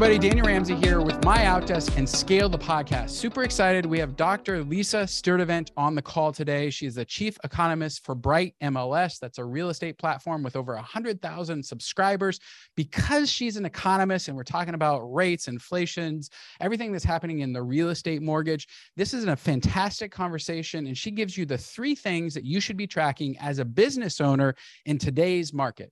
everybody. 0.00 0.28
Daniel 0.28 0.46
Ramsey 0.46 0.76
here 0.76 1.00
with 1.00 1.20
MyOutDesk 1.22 1.96
and 1.96 2.08
Scale 2.08 2.48
the 2.48 2.56
podcast. 2.56 3.10
Super 3.10 3.42
excited. 3.42 3.84
We 3.84 3.98
have 3.98 4.14
Dr. 4.14 4.62
Lisa 4.62 5.08
Sturtevant 5.08 5.72
on 5.76 5.96
the 5.96 6.02
call 6.02 6.30
today. 6.30 6.70
She 6.70 6.86
is 6.86 6.94
the 6.94 7.04
chief 7.04 7.36
economist 7.42 8.04
for 8.04 8.14
Bright 8.14 8.54
MLS. 8.62 9.18
That's 9.18 9.38
a 9.38 9.44
real 9.44 9.70
estate 9.70 9.98
platform 9.98 10.44
with 10.44 10.54
over 10.54 10.76
100,000 10.76 11.64
subscribers. 11.64 12.38
Because 12.76 13.28
she's 13.28 13.56
an 13.56 13.64
economist 13.64 14.28
and 14.28 14.36
we're 14.36 14.44
talking 14.44 14.74
about 14.74 15.00
rates, 15.12 15.48
inflations, 15.48 16.30
everything 16.60 16.92
that's 16.92 17.04
happening 17.04 17.40
in 17.40 17.52
the 17.52 17.60
real 17.60 17.88
estate 17.88 18.22
mortgage, 18.22 18.68
this 18.96 19.12
is 19.12 19.24
a 19.24 19.34
fantastic 19.34 20.12
conversation. 20.12 20.86
And 20.86 20.96
she 20.96 21.10
gives 21.10 21.36
you 21.36 21.44
the 21.44 21.58
three 21.58 21.96
things 21.96 22.34
that 22.34 22.44
you 22.44 22.60
should 22.60 22.76
be 22.76 22.86
tracking 22.86 23.36
as 23.40 23.58
a 23.58 23.64
business 23.64 24.20
owner 24.20 24.54
in 24.86 24.96
today's 24.96 25.52
market. 25.52 25.90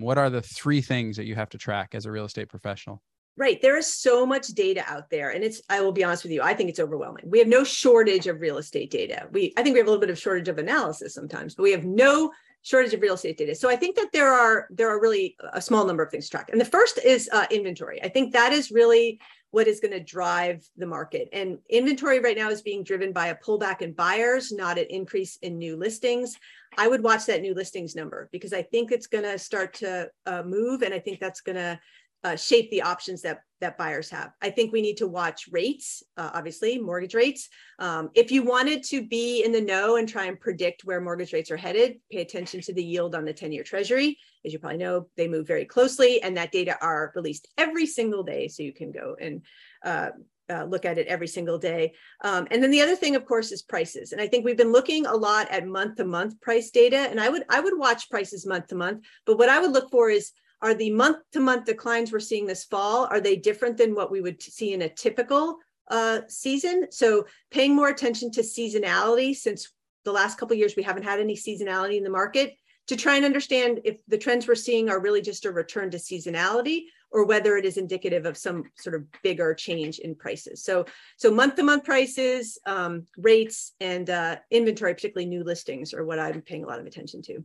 What 0.00 0.18
are 0.18 0.30
the 0.30 0.42
three 0.42 0.80
things 0.80 1.16
that 1.16 1.24
you 1.24 1.34
have 1.34 1.50
to 1.50 1.58
track 1.58 1.94
as 1.94 2.06
a 2.06 2.10
real 2.10 2.24
estate 2.24 2.48
professional? 2.48 3.02
Right. 3.38 3.60
There 3.60 3.76
is 3.76 3.86
so 3.86 4.24
much 4.24 4.48
data 4.48 4.82
out 4.86 5.10
there. 5.10 5.30
And 5.30 5.44
it's, 5.44 5.60
I 5.68 5.82
will 5.82 5.92
be 5.92 6.02
honest 6.02 6.22
with 6.22 6.32
you, 6.32 6.40
I 6.40 6.54
think 6.54 6.70
it's 6.70 6.80
overwhelming. 6.80 7.24
We 7.26 7.38
have 7.38 7.48
no 7.48 7.64
shortage 7.64 8.26
of 8.26 8.40
real 8.40 8.56
estate 8.56 8.90
data. 8.90 9.28
We, 9.30 9.52
I 9.58 9.62
think 9.62 9.74
we 9.74 9.78
have 9.78 9.86
a 9.86 9.90
little 9.90 10.00
bit 10.00 10.08
of 10.08 10.18
shortage 10.18 10.48
of 10.48 10.56
analysis 10.56 11.12
sometimes, 11.12 11.54
but 11.54 11.62
we 11.62 11.72
have 11.72 11.84
no 11.84 12.32
shortage 12.62 12.94
of 12.94 13.02
real 13.02 13.14
estate 13.14 13.36
data. 13.36 13.54
So 13.54 13.68
I 13.68 13.76
think 13.76 13.96
that 13.96 14.10
there 14.12 14.32
are, 14.32 14.66
there 14.70 14.88
are 14.88 15.00
really 15.00 15.36
a 15.52 15.60
small 15.60 15.84
number 15.84 16.02
of 16.02 16.10
things 16.10 16.24
to 16.24 16.30
track. 16.30 16.48
And 16.50 16.60
the 16.60 16.64
first 16.64 16.98
is 17.04 17.28
uh, 17.30 17.46
inventory. 17.50 18.02
I 18.02 18.08
think 18.08 18.32
that 18.32 18.52
is 18.52 18.70
really 18.70 19.20
what 19.50 19.66
is 19.66 19.80
going 19.80 19.92
to 19.92 20.00
drive 20.00 20.68
the 20.76 20.86
market. 20.86 21.28
And 21.32 21.58
inventory 21.70 22.20
right 22.20 22.36
now 22.36 22.50
is 22.50 22.62
being 22.62 22.82
driven 22.82 23.12
by 23.12 23.28
a 23.28 23.36
pullback 23.36 23.80
in 23.80 23.92
buyers, 23.92 24.52
not 24.52 24.78
an 24.78 24.86
increase 24.90 25.36
in 25.42 25.58
new 25.58 25.76
listings. 25.76 26.36
I 26.76 26.88
would 26.88 27.02
watch 27.02 27.26
that 27.26 27.40
new 27.40 27.54
listings 27.54 27.94
number 27.94 28.28
because 28.32 28.52
I 28.52 28.62
think 28.62 28.92
it's 28.92 29.06
going 29.06 29.24
to 29.24 29.38
start 29.38 29.74
to 29.74 30.10
uh, 30.26 30.42
move, 30.42 30.82
and 30.82 30.92
I 30.92 30.98
think 30.98 31.20
that's 31.20 31.40
going 31.40 31.56
to 31.56 31.78
uh, 32.26 32.34
shape 32.34 32.68
the 32.72 32.82
options 32.82 33.22
that 33.22 33.42
that 33.60 33.78
buyers 33.78 34.10
have. 34.10 34.32
I 34.42 34.50
think 34.50 34.72
we 34.72 34.82
need 34.82 34.98
to 34.98 35.06
watch 35.06 35.48
rates, 35.50 36.02
uh, 36.18 36.30
obviously 36.34 36.78
mortgage 36.78 37.14
rates. 37.14 37.48
Um, 37.78 38.10
if 38.14 38.30
you 38.30 38.42
wanted 38.42 38.82
to 38.84 39.06
be 39.06 39.44
in 39.44 39.52
the 39.52 39.60
know 39.60 39.96
and 39.96 40.06
try 40.06 40.26
and 40.26 40.38
predict 40.38 40.84
where 40.84 41.00
mortgage 41.00 41.32
rates 41.32 41.50
are 41.50 41.56
headed, 41.56 41.98
pay 42.12 42.20
attention 42.20 42.60
to 42.62 42.74
the 42.74 42.84
yield 42.84 43.14
on 43.14 43.24
the 43.24 43.32
10-year 43.32 43.62
Treasury. 43.62 44.18
As 44.44 44.52
you 44.52 44.58
probably 44.58 44.78
know, 44.78 45.08
they 45.16 45.26
move 45.26 45.46
very 45.46 45.64
closely, 45.64 46.20
and 46.22 46.36
that 46.36 46.52
data 46.52 46.76
are 46.82 47.12
released 47.14 47.48
every 47.56 47.86
single 47.86 48.24
day, 48.24 48.48
so 48.48 48.62
you 48.62 48.74
can 48.74 48.90
go 48.90 49.16
and 49.18 49.40
uh, 49.82 50.10
uh, 50.50 50.64
look 50.64 50.84
at 50.84 50.98
it 50.98 51.06
every 51.06 51.28
single 51.28 51.56
day. 51.56 51.94
Um, 52.22 52.46
and 52.50 52.62
then 52.62 52.70
the 52.70 52.82
other 52.82 52.96
thing, 52.96 53.16
of 53.16 53.24
course, 53.24 53.52
is 53.52 53.62
prices. 53.62 54.12
And 54.12 54.20
I 54.20 54.26
think 54.26 54.44
we've 54.44 54.56
been 54.56 54.72
looking 54.72 55.06
a 55.06 55.14
lot 55.14 55.50
at 55.50 55.66
month-to-month 55.66 56.40
price 56.42 56.70
data, 56.70 56.98
and 56.98 57.20
I 57.20 57.28
would 57.30 57.44
I 57.48 57.60
would 57.60 57.78
watch 57.78 58.10
prices 58.10 58.44
month 58.44 58.66
to 58.66 58.74
month. 58.74 59.04
But 59.24 59.38
what 59.38 59.48
I 59.48 59.60
would 59.60 59.72
look 59.72 59.90
for 59.90 60.10
is 60.10 60.32
are 60.62 60.74
the 60.74 60.90
month-to-month 60.90 61.66
declines 61.66 62.12
we're 62.12 62.20
seeing 62.20 62.46
this 62.46 62.64
fall 62.64 63.06
are 63.10 63.20
they 63.20 63.36
different 63.36 63.76
than 63.76 63.94
what 63.94 64.10
we 64.10 64.20
would 64.20 64.42
see 64.42 64.72
in 64.72 64.82
a 64.82 64.88
typical 64.88 65.58
uh, 65.88 66.20
season? 66.28 66.86
So 66.90 67.26
paying 67.50 67.74
more 67.74 67.88
attention 67.88 68.30
to 68.32 68.40
seasonality 68.40 69.34
since 69.34 69.72
the 70.04 70.12
last 70.12 70.38
couple 70.38 70.56
years 70.56 70.74
we 70.76 70.82
haven't 70.82 71.02
had 71.04 71.20
any 71.20 71.36
seasonality 71.36 71.96
in 71.96 72.04
the 72.04 72.10
market 72.10 72.54
to 72.86 72.96
try 72.96 73.16
and 73.16 73.24
understand 73.24 73.80
if 73.84 73.96
the 74.06 74.18
trends 74.18 74.46
we're 74.46 74.54
seeing 74.54 74.88
are 74.88 75.00
really 75.00 75.20
just 75.20 75.44
a 75.44 75.50
return 75.50 75.90
to 75.90 75.98
seasonality 75.98 76.84
or 77.10 77.24
whether 77.24 77.56
it 77.56 77.64
is 77.64 77.76
indicative 77.76 78.26
of 78.26 78.36
some 78.36 78.64
sort 78.76 78.94
of 78.94 79.04
bigger 79.22 79.54
change 79.54 79.98
in 79.98 80.14
prices. 80.14 80.62
So, 80.62 80.86
so 81.16 81.30
month-to-month 81.30 81.84
prices, 81.84 82.58
um, 82.66 83.06
rates, 83.16 83.72
and 83.80 84.08
uh, 84.10 84.36
inventory, 84.50 84.94
particularly 84.94 85.26
new 85.26 85.44
listings, 85.44 85.94
are 85.94 86.04
what 86.04 86.18
I'm 86.18 86.42
paying 86.42 86.64
a 86.64 86.66
lot 86.66 86.80
of 86.80 86.86
attention 86.86 87.22
to. 87.22 87.44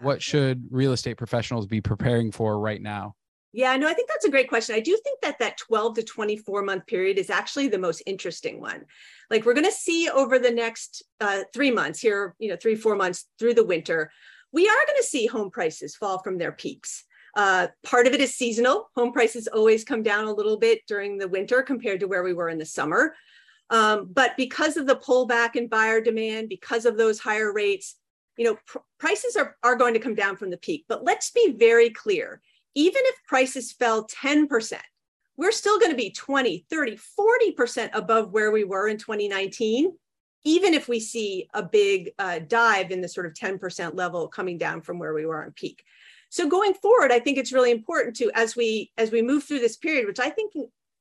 What 0.00 0.22
should 0.22 0.66
real 0.70 0.92
estate 0.92 1.16
professionals 1.16 1.66
be 1.66 1.80
preparing 1.80 2.32
for 2.32 2.58
right 2.58 2.80
now? 2.80 3.14
Yeah, 3.52 3.76
no, 3.76 3.88
I 3.88 3.94
think 3.94 4.08
that's 4.08 4.24
a 4.24 4.30
great 4.30 4.48
question. 4.48 4.76
I 4.76 4.80
do 4.80 4.96
think 5.02 5.20
that 5.22 5.40
that 5.40 5.58
12 5.58 5.96
to 5.96 6.02
24 6.04 6.62
month 6.62 6.86
period 6.86 7.18
is 7.18 7.30
actually 7.30 7.68
the 7.68 7.78
most 7.78 8.02
interesting 8.06 8.60
one. 8.60 8.84
Like 9.28 9.44
we're 9.44 9.54
going 9.54 9.66
to 9.66 9.72
see 9.72 10.08
over 10.08 10.38
the 10.38 10.52
next 10.52 11.02
uh, 11.20 11.40
three 11.52 11.70
months 11.70 12.00
here, 12.00 12.36
you 12.38 12.48
know, 12.48 12.56
three, 12.56 12.76
four 12.76 12.94
months 12.94 13.26
through 13.38 13.54
the 13.54 13.64
winter, 13.64 14.12
we 14.52 14.68
are 14.68 14.86
going 14.86 14.98
to 14.98 15.06
see 15.06 15.26
home 15.26 15.50
prices 15.50 15.96
fall 15.96 16.18
from 16.22 16.38
their 16.38 16.52
peaks. 16.52 17.04
Uh, 17.36 17.68
part 17.84 18.06
of 18.06 18.12
it 18.12 18.20
is 18.20 18.34
seasonal. 18.34 18.88
Home 18.96 19.12
prices 19.12 19.48
always 19.48 19.84
come 19.84 20.02
down 20.02 20.26
a 20.26 20.32
little 20.32 20.58
bit 20.58 20.80
during 20.86 21.18
the 21.18 21.28
winter 21.28 21.62
compared 21.62 22.00
to 22.00 22.08
where 22.08 22.22
we 22.22 22.34
were 22.34 22.48
in 22.48 22.58
the 22.58 22.66
summer. 22.66 23.14
Um, 23.70 24.10
but 24.12 24.36
because 24.36 24.76
of 24.76 24.86
the 24.86 24.96
pullback 24.96 25.54
in 25.54 25.68
buyer 25.68 26.00
demand, 26.00 26.48
because 26.48 26.86
of 26.86 26.96
those 26.96 27.20
higher 27.20 27.52
rates, 27.52 27.96
you 28.36 28.44
know, 28.44 28.58
pr- 28.66 28.78
prices 28.98 29.36
are, 29.36 29.56
are 29.62 29.76
going 29.76 29.94
to 29.94 30.00
come 30.00 30.14
down 30.14 30.36
from 30.36 30.50
the 30.50 30.56
peak. 30.56 30.84
But 30.88 31.04
let's 31.04 31.30
be 31.30 31.54
very 31.58 31.90
clear. 31.90 32.40
Even 32.74 33.02
if 33.04 33.16
prices 33.26 33.72
fell 33.72 34.06
10%, 34.06 34.74
we're 35.36 35.52
still 35.52 35.78
going 35.78 35.90
to 35.90 35.96
be 35.96 36.10
20, 36.10 36.66
30, 36.70 36.98
40% 37.18 37.90
above 37.94 38.30
where 38.30 38.50
we 38.50 38.64
were 38.64 38.88
in 38.88 38.98
2019, 38.98 39.92
even 40.44 40.74
if 40.74 40.88
we 40.88 41.00
see 41.00 41.48
a 41.54 41.62
big 41.62 42.10
uh, 42.18 42.40
dive 42.46 42.90
in 42.90 43.00
the 43.00 43.08
sort 43.08 43.26
of 43.26 43.34
10% 43.34 43.94
level 43.94 44.28
coming 44.28 44.58
down 44.58 44.82
from 44.82 44.98
where 44.98 45.14
we 45.14 45.26
were 45.26 45.42
on 45.42 45.52
peak. 45.52 45.82
So 46.28 46.48
going 46.48 46.74
forward, 46.74 47.10
I 47.10 47.18
think 47.18 47.38
it's 47.38 47.52
really 47.52 47.72
important 47.72 48.16
to 48.16 48.30
as 48.34 48.54
we 48.54 48.92
as 48.96 49.10
we 49.10 49.20
move 49.20 49.42
through 49.42 49.58
this 49.58 49.76
period, 49.76 50.06
which 50.06 50.20
I 50.20 50.30
think 50.30 50.52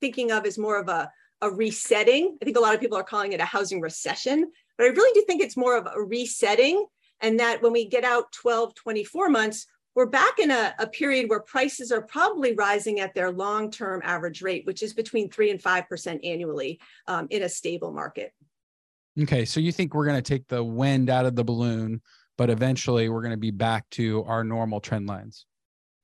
thinking 0.01 0.31
of 0.31 0.45
as 0.45 0.57
more 0.57 0.79
of 0.79 0.89
a 0.89 1.11
a 1.41 1.49
resetting. 1.49 2.37
I 2.41 2.45
think 2.45 2.57
a 2.57 2.59
lot 2.59 2.73
of 2.73 2.81
people 2.81 2.97
are 2.97 3.03
calling 3.03 3.33
it 3.33 3.39
a 3.39 3.45
housing 3.45 3.79
recession, 3.79 4.51
but 4.77 4.85
I 4.85 4.89
really 4.89 5.13
do 5.13 5.25
think 5.25 5.41
it's 5.41 5.55
more 5.55 5.77
of 5.77 5.87
a 5.87 6.01
resetting 6.01 6.85
and 7.21 7.39
that 7.39 7.61
when 7.61 7.71
we 7.71 7.85
get 7.85 8.03
out 8.03 8.31
12, 8.31 8.75
24 8.75 9.29
months, 9.29 9.65
we're 9.95 10.05
back 10.05 10.39
in 10.39 10.51
a, 10.51 10.73
a 10.79 10.87
period 10.87 11.29
where 11.29 11.41
prices 11.41 11.91
are 11.91 12.01
probably 12.01 12.53
rising 12.53 12.99
at 12.99 13.13
their 13.13 13.31
long-term 13.31 14.01
average 14.03 14.41
rate, 14.41 14.65
which 14.65 14.83
is 14.83 14.93
between 14.93 15.29
three 15.29 15.51
and 15.51 15.61
5% 15.61 16.19
annually 16.23 16.79
um, 17.07 17.27
in 17.29 17.43
a 17.43 17.49
stable 17.49 17.91
market. 17.91 18.33
Okay, 19.21 19.43
so 19.43 19.59
you 19.59 19.71
think 19.71 19.93
we're 19.93 20.05
going 20.05 20.21
to 20.21 20.21
take 20.21 20.47
the 20.47 20.63
wind 20.63 21.09
out 21.09 21.25
of 21.25 21.35
the 21.35 21.43
balloon 21.43 22.01
but 22.39 22.49
eventually 22.49 23.09
we're 23.09 23.21
going 23.21 23.31
to 23.31 23.37
be 23.37 23.51
back 23.51 23.87
to 23.89 24.23
our 24.23 24.45
normal 24.45 24.79
trend 24.79 25.05
lines. 25.07 25.45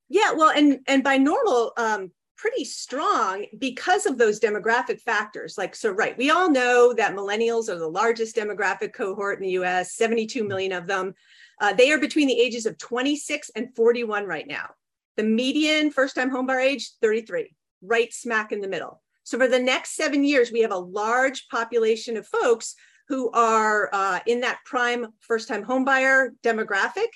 Yeah, 0.10 0.34
well, 0.34 0.52
and 0.52 0.80
and 0.86 1.02
by 1.02 1.16
normal, 1.16 1.72
um, 1.78 2.12
pretty 2.38 2.66
strong 2.66 3.46
because 3.58 4.06
of 4.06 4.18
those 4.18 4.40
demographic 4.40 5.02
factors. 5.02 5.58
Like, 5.58 5.76
so 5.76 5.92
right, 5.92 6.18
we 6.18 6.30
all 6.30 6.50
know 6.50 6.94
that 6.94 7.16
millennials 7.16 7.70
are 7.70 7.80
the 7.80 7.88
largest 7.88 8.36
demographic 8.36 8.94
cohort 8.94 9.38
in 9.38 9.44
the 9.44 9.52
U.S. 9.52 9.96
72 9.96 10.48
million 10.48 10.72
of 10.72 10.88
them. 10.88 11.14
Uh, 11.62 11.74
they 11.74 11.92
are 11.92 12.00
between 12.00 12.28
the 12.28 12.40
ages 12.40 12.66
of 12.66 12.78
26 12.78 13.52
and 13.56 13.74
41 13.76 14.26
right 14.26 14.48
now. 14.48 14.70
The 15.18 15.24
median 15.24 15.92
first-time 15.92 16.30
homebuyer 16.30 16.62
age 16.62 16.92
33, 17.02 17.56
right 17.82 18.14
smack 18.14 18.52
in 18.52 18.60
the 18.60 18.68
middle. 18.68 19.02
So 19.24 19.38
for 19.38 19.48
the 19.48 19.60
next 19.60 19.96
seven 19.96 20.24
years, 20.24 20.52
we 20.52 20.62
have 20.62 20.72
a 20.72 20.78
large 20.78 21.48
population 21.48 22.18
of 22.18 22.28
folks 22.28 22.76
who 23.08 23.32
are 23.32 23.90
uh, 23.94 24.20
in 24.26 24.42
that 24.42 24.60
prime 24.66 25.08
first 25.20 25.48
time 25.48 25.64
homebuyer 25.64 26.30
demographic. 26.44 27.08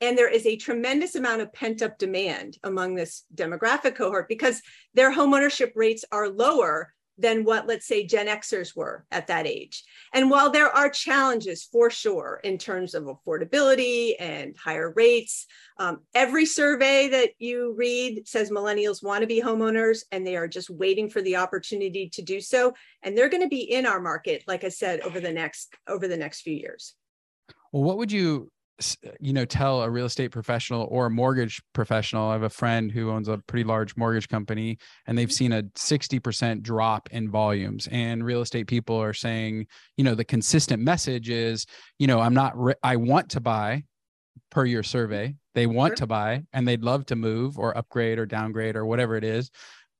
And 0.00 0.16
there 0.16 0.30
is 0.30 0.46
a 0.46 0.56
tremendous 0.56 1.14
amount 1.14 1.42
of 1.42 1.52
pent 1.52 1.82
up 1.82 1.98
demand 1.98 2.58
among 2.62 2.94
this 2.94 3.24
demographic 3.34 3.96
cohort 3.96 4.28
because 4.28 4.62
their 4.94 5.12
homeownership 5.12 5.72
rates 5.74 6.04
are 6.12 6.28
lower 6.28 6.92
than 7.18 7.44
what, 7.44 7.66
let's 7.66 7.86
say, 7.86 8.06
Gen 8.06 8.28
Xers 8.28 8.76
were 8.76 9.04
at 9.10 9.26
that 9.26 9.46
age. 9.46 9.84
And 10.14 10.30
while 10.30 10.50
there 10.50 10.70
are 10.70 10.88
challenges 10.88 11.64
for 11.64 11.90
sure 11.90 12.40
in 12.44 12.58
terms 12.58 12.94
of 12.94 13.04
affordability 13.04 14.14
and 14.20 14.56
higher 14.56 14.92
rates, 14.94 15.46
um, 15.78 16.02
every 16.14 16.46
survey 16.46 17.08
that 17.08 17.30
you 17.38 17.74
read 17.76 18.28
says 18.28 18.50
millennials 18.50 19.02
want 19.02 19.22
to 19.22 19.26
be 19.26 19.42
homeowners 19.42 20.04
and 20.12 20.24
they 20.24 20.36
are 20.36 20.48
just 20.48 20.70
waiting 20.70 21.10
for 21.10 21.20
the 21.20 21.36
opportunity 21.36 22.08
to 22.10 22.22
do 22.22 22.40
so. 22.40 22.72
And 23.02 23.18
they're 23.18 23.28
going 23.28 23.42
to 23.42 23.48
be 23.48 23.62
in 23.62 23.84
our 23.84 24.00
market, 24.00 24.44
like 24.46 24.62
I 24.62 24.68
said, 24.68 25.00
over 25.00 25.18
the 25.18 25.32
next 25.32 25.74
over 25.88 26.06
the 26.06 26.16
next 26.16 26.42
few 26.42 26.54
years. 26.54 26.94
Well, 27.72 27.82
what 27.82 27.98
would 27.98 28.12
you 28.12 28.50
Uh, 28.78 29.10
you 29.20 29.32
know 29.32 29.44
tell 29.44 29.82
a 29.82 29.90
real 29.90 30.06
estate 30.06 30.30
professional 30.30 30.86
or 30.90 31.06
a 31.06 31.10
mortgage 31.10 31.60
professional. 31.72 32.28
I 32.28 32.32
have 32.34 32.42
a 32.42 32.50
friend 32.50 32.90
who 32.90 33.10
owns 33.10 33.28
a 33.28 33.38
pretty 33.38 33.64
large 33.64 33.96
mortgage 33.96 34.28
company 34.28 34.78
and 35.06 35.16
they've 35.16 35.28
mm-hmm. 35.28 35.32
seen 35.32 35.52
a 35.52 35.62
60% 35.62 36.62
drop 36.62 37.08
in 37.10 37.30
volumes 37.30 37.88
and 37.90 38.24
real 38.24 38.40
estate 38.40 38.66
people 38.66 38.96
are 38.96 39.14
saying 39.14 39.66
you 39.96 40.04
know 40.04 40.14
the 40.14 40.24
consistent 40.24 40.82
message 40.82 41.28
is 41.28 41.66
you 41.98 42.06
know 42.06 42.20
i'm 42.20 42.34
not 42.34 42.56
re- 42.56 42.74
i 42.82 42.96
want 42.96 43.30
to 43.30 43.40
buy 43.40 43.82
per 44.50 44.64
your 44.64 44.82
survey. 44.82 45.34
They 45.54 45.66
want 45.66 45.96
to 45.96 46.06
buy 46.06 46.44
and 46.52 46.66
they'd 46.66 46.84
love 46.84 47.06
to 47.06 47.16
move 47.16 47.58
or 47.58 47.76
upgrade 47.76 48.18
or 48.18 48.26
downgrade 48.26 48.76
or 48.76 48.86
whatever 48.86 49.16
it 49.16 49.24
is 49.24 49.50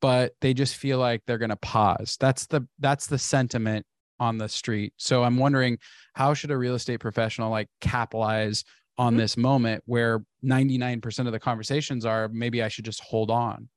but 0.00 0.32
they 0.40 0.54
just 0.54 0.76
feel 0.76 0.98
like 0.98 1.22
they're 1.26 1.38
going 1.38 1.48
to 1.50 1.56
pause. 1.56 2.16
That's 2.20 2.46
the 2.46 2.66
that's 2.78 3.06
the 3.06 3.18
sentiment 3.18 3.84
on 4.20 4.38
the 4.38 4.48
street. 4.48 4.92
So 4.96 5.22
I'm 5.22 5.36
wondering 5.36 5.78
how 6.14 6.34
should 6.34 6.50
a 6.50 6.56
real 6.56 6.74
estate 6.74 7.00
professional 7.00 7.50
like 7.50 7.68
capitalize 7.80 8.64
on 8.96 9.12
mm-hmm. 9.12 9.20
this 9.20 9.36
moment 9.36 9.82
where 9.86 10.24
99% 10.44 11.26
of 11.26 11.32
the 11.32 11.38
conversations 11.38 12.04
are 12.04 12.28
maybe 12.28 12.62
I 12.62 12.68
should 12.68 12.84
just 12.84 13.00
hold 13.00 13.30
on. 13.30 13.68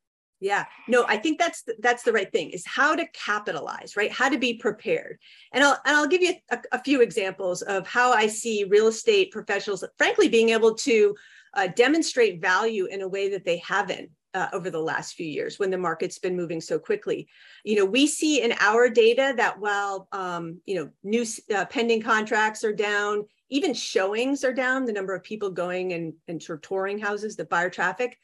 Yeah, 0.42 0.66
no, 0.88 1.06
I 1.08 1.18
think 1.18 1.38
that's 1.38 1.62
the, 1.62 1.76
that's 1.82 2.02
the 2.02 2.12
right 2.12 2.32
thing 2.32 2.50
is 2.50 2.66
how 2.66 2.96
to 2.96 3.06
capitalize, 3.14 3.96
right? 3.96 4.12
How 4.12 4.28
to 4.28 4.40
be 4.40 4.56
prepared. 4.56 5.20
And 5.54 5.64
I'll 5.64 5.80
and 5.86 5.96
I'll 5.96 6.08
give 6.08 6.24
you 6.24 6.34
a, 6.50 6.58
a 6.72 6.84
few 6.84 7.02
examples 7.02 7.62
of 7.62 7.88
how 7.88 8.12
I 8.12 8.26
see 8.26 8.64
real 8.64 8.88
estate 8.88 9.30
professionals, 9.30 9.84
frankly, 10.00 10.30
being 10.30 10.50
able 10.50 10.74
to 10.78 11.16
uh, 11.54 11.68
demonstrate 11.68 12.42
value 12.42 12.86
in 12.86 13.02
a 13.02 13.08
way 13.08 13.30
that 13.30 13.46
they 13.46 13.58
haven't 13.58 14.10
uh, 14.34 14.48
over 14.54 14.70
the 14.70 14.80
last 14.80 15.14
few 15.14 15.26
years 15.26 15.60
when 15.60 15.70
the 15.70 15.78
market's 15.78 16.20
been 16.20 16.36
moving 16.36 16.62
so 16.62 16.80
quickly. 16.80 17.28
You 17.64 17.76
know, 17.76 17.86
we 17.86 18.08
see 18.08 18.42
in 18.42 18.54
our 18.60 18.90
data 18.90 19.34
that 19.38 19.60
while 19.60 20.08
um, 20.12 20.62
you 20.66 20.76
know 20.76 20.90
new 21.04 21.26
uh, 21.54 21.66
pending 21.66 22.02
contracts 22.02 22.64
are 22.64 22.74
down, 22.74 23.26
even 23.50 23.74
showings 23.74 24.44
are 24.44 24.54
down. 24.54 24.86
The 24.86 24.94
number 24.94 25.14
of 25.14 25.24
people 25.24 25.50
going 25.50 25.94
and 25.94 26.14
and 26.28 26.42
sort 26.42 26.60
of 26.60 26.62
touring 26.62 27.00
houses, 27.00 27.36
the 27.36 27.46
buyer 27.46 27.70
traffic, 27.70 28.18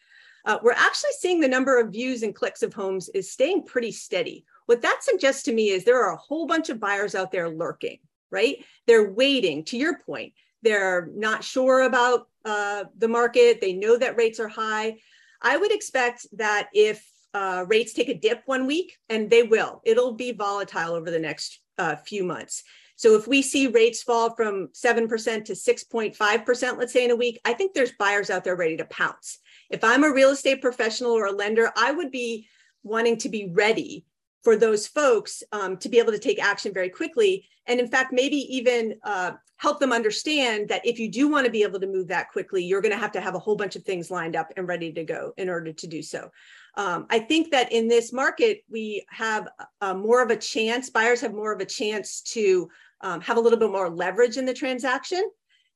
uh, 0.45 0.57
we're 0.63 0.71
actually 0.71 1.11
seeing 1.19 1.41
the 1.41 1.47
number 1.47 1.79
of 1.79 1.91
views 1.91 2.23
and 2.23 2.33
clicks 2.33 2.63
of 2.63 2.73
homes 2.73 3.09
is 3.09 3.31
staying 3.31 3.65
pretty 3.65 3.91
steady. 3.91 4.45
What 4.65 4.81
that 4.81 4.99
suggests 5.01 5.43
to 5.43 5.53
me 5.53 5.69
is 5.69 5.83
there 5.83 6.01
are 6.01 6.13
a 6.13 6.17
whole 6.17 6.47
bunch 6.47 6.69
of 6.69 6.79
buyers 6.79 7.15
out 7.15 7.33
there 7.33 7.49
lurking, 7.49 7.99
right? 8.31 8.63
They're 8.85 9.11
waiting. 9.11 9.65
To 9.65 9.77
your 9.77 9.99
point, 9.99 10.33
they're 10.61 11.09
not 11.13 11.43
sure 11.43 11.81
about 11.81 12.29
uh, 12.45 12.85
the 12.97 13.09
market. 13.09 13.59
They 13.59 13.73
know 13.73 13.97
that 13.97 14.17
rates 14.17 14.39
are 14.39 14.47
high. 14.47 14.97
I 15.41 15.57
would 15.57 15.71
expect 15.71 16.25
that 16.33 16.69
if 16.73 17.05
uh, 17.33 17.65
rates 17.67 17.93
take 17.93 18.09
a 18.09 18.13
dip 18.13 18.41
one 18.45 18.65
week, 18.65 18.97
and 19.09 19.29
they 19.29 19.43
will, 19.43 19.81
it'll 19.85 20.13
be 20.13 20.31
volatile 20.31 20.93
over 20.93 21.11
the 21.11 21.19
next 21.19 21.59
uh, 21.77 21.95
few 21.95 22.23
months. 22.23 22.63
So 22.95 23.15
if 23.15 23.27
we 23.27 23.43
see 23.43 23.67
rates 23.67 24.01
fall 24.01 24.35
from 24.35 24.69
7% 24.69 25.45
to 25.45 25.53
6.5%, 25.53 26.77
let's 26.79 26.93
say 26.93 27.05
in 27.05 27.11
a 27.11 27.15
week, 27.15 27.39
I 27.45 27.53
think 27.53 27.73
there's 27.73 27.91
buyers 27.91 28.31
out 28.31 28.43
there 28.43 28.55
ready 28.55 28.75
to 28.77 28.85
pounce. 28.85 29.37
If 29.69 29.83
I'm 29.83 30.03
a 30.03 30.11
real 30.11 30.31
estate 30.31 30.61
professional 30.61 31.11
or 31.11 31.27
a 31.27 31.31
lender, 31.31 31.71
I 31.77 31.91
would 31.91 32.09
be 32.09 32.47
wanting 32.83 33.17
to 33.17 33.29
be 33.29 33.51
ready 33.53 34.05
for 34.47 34.55
those 34.55 34.87
folks 34.87 35.43
um, 35.51 35.75
to 35.75 35.89
be 35.89 35.99
able 35.99 36.13
to 36.13 36.17
take 36.17 36.41
action 36.41 36.73
very 36.73 36.87
quickly. 36.87 37.45
And 37.65 37.81
in 37.81 37.87
fact, 37.89 38.13
maybe 38.13 38.37
even 38.55 38.95
uh, 39.03 39.31
help 39.57 39.81
them 39.81 39.91
understand 39.91 40.69
that 40.69 40.85
if 40.85 40.99
you 40.99 41.11
do 41.11 41.27
want 41.27 41.45
to 41.45 41.51
be 41.51 41.63
able 41.63 41.81
to 41.81 41.85
move 41.85 42.07
that 42.07 42.29
quickly, 42.29 42.63
you're 42.63 42.79
going 42.79 42.93
to 42.93 42.97
have 42.97 43.11
to 43.11 43.19
have 43.19 43.35
a 43.35 43.39
whole 43.39 43.57
bunch 43.57 43.75
of 43.75 43.83
things 43.83 44.09
lined 44.09 44.37
up 44.37 44.53
and 44.55 44.65
ready 44.65 44.93
to 44.93 45.03
go 45.03 45.33
in 45.35 45.49
order 45.49 45.73
to 45.73 45.85
do 45.85 46.01
so. 46.01 46.31
Um, 46.77 47.07
I 47.09 47.19
think 47.19 47.51
that 47.51 47.73
in 47.73 47.89
this 47.89 48.13
market, 48.13 48.63
we 48.71 49.05
have 49.09 49.49
uh, 49.81 49.93
more 49.93 50.23
of 50.23 50.29
a 50.29 50.37
chance, 50.37 50.89
buyers 50.89 51.19
have 51.19 51.33
more 51.33 51.51
of 51.51 51.59
a 51.59 51.65
chance 51.65 52.21
to 52.31 52.69
um, 53.01 53.19
have 53.19 53.35
a 53.35 53.41
little 53.41 53.59
bit 53.59 53.69
more 53.69 53.89
leverage 53.89 54.37
in 54.37 54.45
the 54.45 54.53
transaction. 54.53 55.29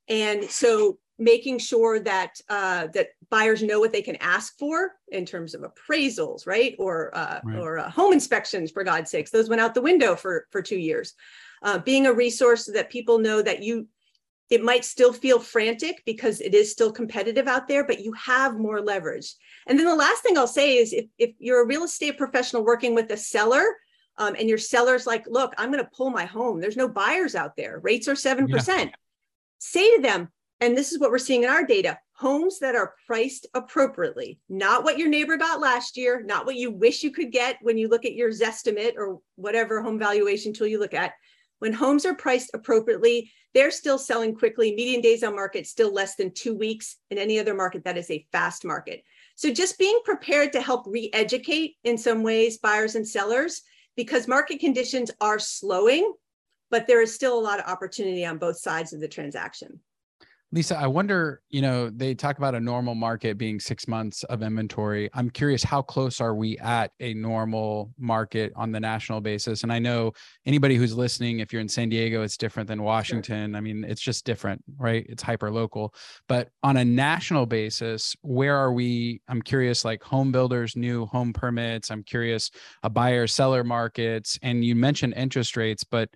And 0.08 0.46
so 0.46 0.98
making 1.22 1.60
sure 1.60 2.00
that 2.00 2.42
uh, 2.50 2.88
that 2.88 3.10
buyers 3.30 3.62
know 3.62 3.80
what 3.80 3.92
they 3.92 4.02
can 4.02 4.16
ask 4.18 4.58
for 4.58 4.96
in 5.10 5.24
terms 5.26 5.54
of 5.54 5.62
appraisals, 5.62 6.48
right, 6.48 6.76
or 6.80 7.16
uh, 7.16 7.40
right. 7.44 7.60
or 7.60 7.78
uh, 7.78 7.90
home 7.90 8.12
inspections, 8.12 8.72
for 8.72 8.84
God's 8.84 9.12
sakes, 9.12 9.30
those 9.30 9.48
went 9.48 9.62
out 9.62 9.76
the 9.76 9.82
window 9.82 10.16
for 10.16 10.48
for 10.50 10.62
two 10.62 10.80
years. 10.80 11.14
Uh, 11.62 11.78
being 11.78 12.08
a 12.08 12.14
resource 12.14 12.66
so 12.66 12.72
that 12.72 12.90
people 12.90 13.20
know 13.20 13.40
that 13.40 13.62
you, 13.62 13.88
it 14.50 14.64
might 14.64 14.84
still 14.84 15.14
feel 15.14 15.40
frantic 15.40 16.02
because 16.08 16.42
it 16.42 16.56
is 16.56 16.72
still 16.72 16.92
competitive 16.92 17.48
out 17.48 17.68
there, 17.68 17.86
but 17.86 18.00
you 18.00 18.12
have 18.14 18.58
more 18.58 18.82
leverage. 18.82 19.36
And 19.68 19.78
then 19.78 19.86
the 19.86 19.96
last 19.96 20.24
thing 20.24 20.40
I'll 20.40 20.48
say 20.48 20.78
is, 20.78 20.92
if 20.92 21.06
if 21.20 21.32
you're 21.38 21.62
a 21.62 21.68
real 21.68 21.84
estate 21.84 22.18
professional 22.18 22.66
working 22.66 22.96
with 22.96 23.10
a 23.12 23.18
seller. 23.18 23.64
Um, 24.18 24.36
and 24.38 24.50
your 24.50 24.58
seller's 24.58 25.08
like, 25.08 25.26
look, 25.26 25.54
I'm 25.58 25.72
going 25.72 25.84
to 25.84 25.90
pull 25.96 26.10
my 26.10 26.26
home. 26.26 26.60
There's 26.60 26.76
no 26.76 26.90
buyers 26.90 27.34
out 27.34 27.56
there. 27.56 27.80
Rates 27.80 28.10
are 28.10 28.14
7%. 28.14 28.68
Yeah. 28.68 28.90
Say 29.58 29.96
to 29.96 30.02
them, 30.02 30.30
and 30.62 30.78
this 30.78 30.92
is 30.92 31.00
what 31.00 31.12
we're 31.12 31.18
seeing 31.18 31.44
in 31.44 31.50
our 31.50 31.66
data 31.66 31.98
homes 32.14 32.60
that 32.60 32.76
are 32.76 32.94
priced 33.08 33.48
appropriately, 33.56 34.40
not 34.48 34.84
what 34.84 35.00
your 35.00 35.10
neighbor 35.10 35.36
got 35.38 35.60
last 35.60 35.98
year, 35.98 36.22
not 36.24 36.46
what 36.46 36.56
you 36.56 36.70
wish 36.70 37.02
you 37.02 37.10
could 37.10 37.32
get 37.32 37.58
when 37.64 37.80
you 37.80 37.88
look 37.88 38.06
at 38.06 38.14
your 38.14 38.30
Zestimate 38.30 38.94
or 38.96 39.18
whatever 39.38 39.82
home 39.82 39.98
valuation 39.98 40.54
tool 40.54 40.68
you 40.68 40.80
look 40.80 40.94
at. 40.94 41.14
When 41.58 41.74
homes 41.74 42.06
are 42.06 42.14
priced 42.14 42.52
appropriately, 42.54 43.32
they're 43.56 43.72
still 43.72 43.98
selling 43.98 44.36
quickly. 44.36 44.76
Median 44.76 45.02
days 45.02 45.24
on 45.24 45.36
market 45.36 45.66
still 45.66 45.92
less 45.92 46.16
than 46.16 46.32
two 46.32 46.56
weeks. 46.56 46.98
In 47.10 47.18
any 47.18 47.40
other 47.40 47.56
market, 47.56 47.84
that 47.86 47.98
is 47.98 48.12
a 48.12 48.26
fast 48.32 48.64
market. 48.66 49.04
So 49.34 49.52
just 49.52 49.80
being 49.80 50.00
prepared 50.06 50.54
to 50.54 50.62
help 50.62 50.86
re-educate 50.86 51.78
in 51.84 51.98
some 51.98 52.22
ways 52.22 52.60
buyers 52.60 52.94
and 52.94 53.08
sellers 53.08 53.64
because 53.96 54.28
market 54.28 54.60
conditions 54.60 55.10
are 55.20 55.40
slowing, 55.40 56.14
but 56.70 56.86
there 56.86 57.02
is 57.02 57.16
still 57.16 57.38
a 57.38 57.42
lot 57.42 57.60
of 57.60 57.66
opportunity 57.66 58.26
on 58.28 58.38
both 58.38 58.58
sides 58.58 58.94
of 58.94 59.00
the 59.00 59.08
transaction. 59.08 59.80
Lisa, 60.54 60.78
I 60.78 60.86
wonder, 60.86 61.42
you 61.50 61.62
know, 61.62 61.90
they 61.90 62.14
talk 62.14 62.38
about 62.38 62.56
a 62.56 62.60
normal 62.60 62.94
market 62.94 63.38
being 63.38 63.58
six 63.58 63.88
months 63.88 64.24
of 64.24 64.44
inventory. 64.44 65.10
I'm 65.14 65.30
curious, 65.30 65.64
how 65.64 65.82
close 65.82 66.20
are 66.20 66.36
we 66.36 66.58
at 66.58 66.92
a 67.00 67.14
normal 67.14 67.94
market 67.98 68.52
on 68.58 68.74
the 68.74 68.80
national 68.82 69.22
basis? 69.22 69.64
And 69.64 69.72
I 69.72 69.80
know 69.80 70.12
anybody 70.46 70.76
who's 70.76 70.94
listening, 70.94 71.40
if 71.40 71.54
you're 71.54 71.62
in 71.62 71.70
San 71.70 71.88
Diego, 71.88 72.22
it's 72.22 72.36
different 72.36 72.68
than 72.68 72.84
Washington. 72.84 73.52
Sure. 73.52 73.58
I 73.58 73.62
mean, 73.62 73.86
it's 73.86 74.02
just 74.02 74.26
different, 74.26 74.62
right? 74.78 75.06
It's 75.08 75.24
hyper 75.24 75.50
local. 75.52 75.96
But 76.28 76.50
on 76.64 76.76
a 76.76 76.84
national 76.84 77.46
basis, 77.46 78.14
where 78.22 78.58
are 78.58 78.74
we? 78.74 79.22
I'm 79.30 79.42
curious, 79.42 79.86
like 79.86 80.04
home 80.04 80.34
builders, 80.34 80.76
new 80.76 81.06
home 81.06 81.32
permits. 81.32 81.90
I'm 81.90 82.04
curious, 82.04 82.52
a 82.84 82.90
buyer 82.90 83.26
seller 83.26 83.64
markets. 83.64 84.38
And 84.42 84.66
you 84.66 84.76
mentioned 84.76 85.14
interest 85.16 85.56
rates, 85.56 85.86
but 85.86 86.10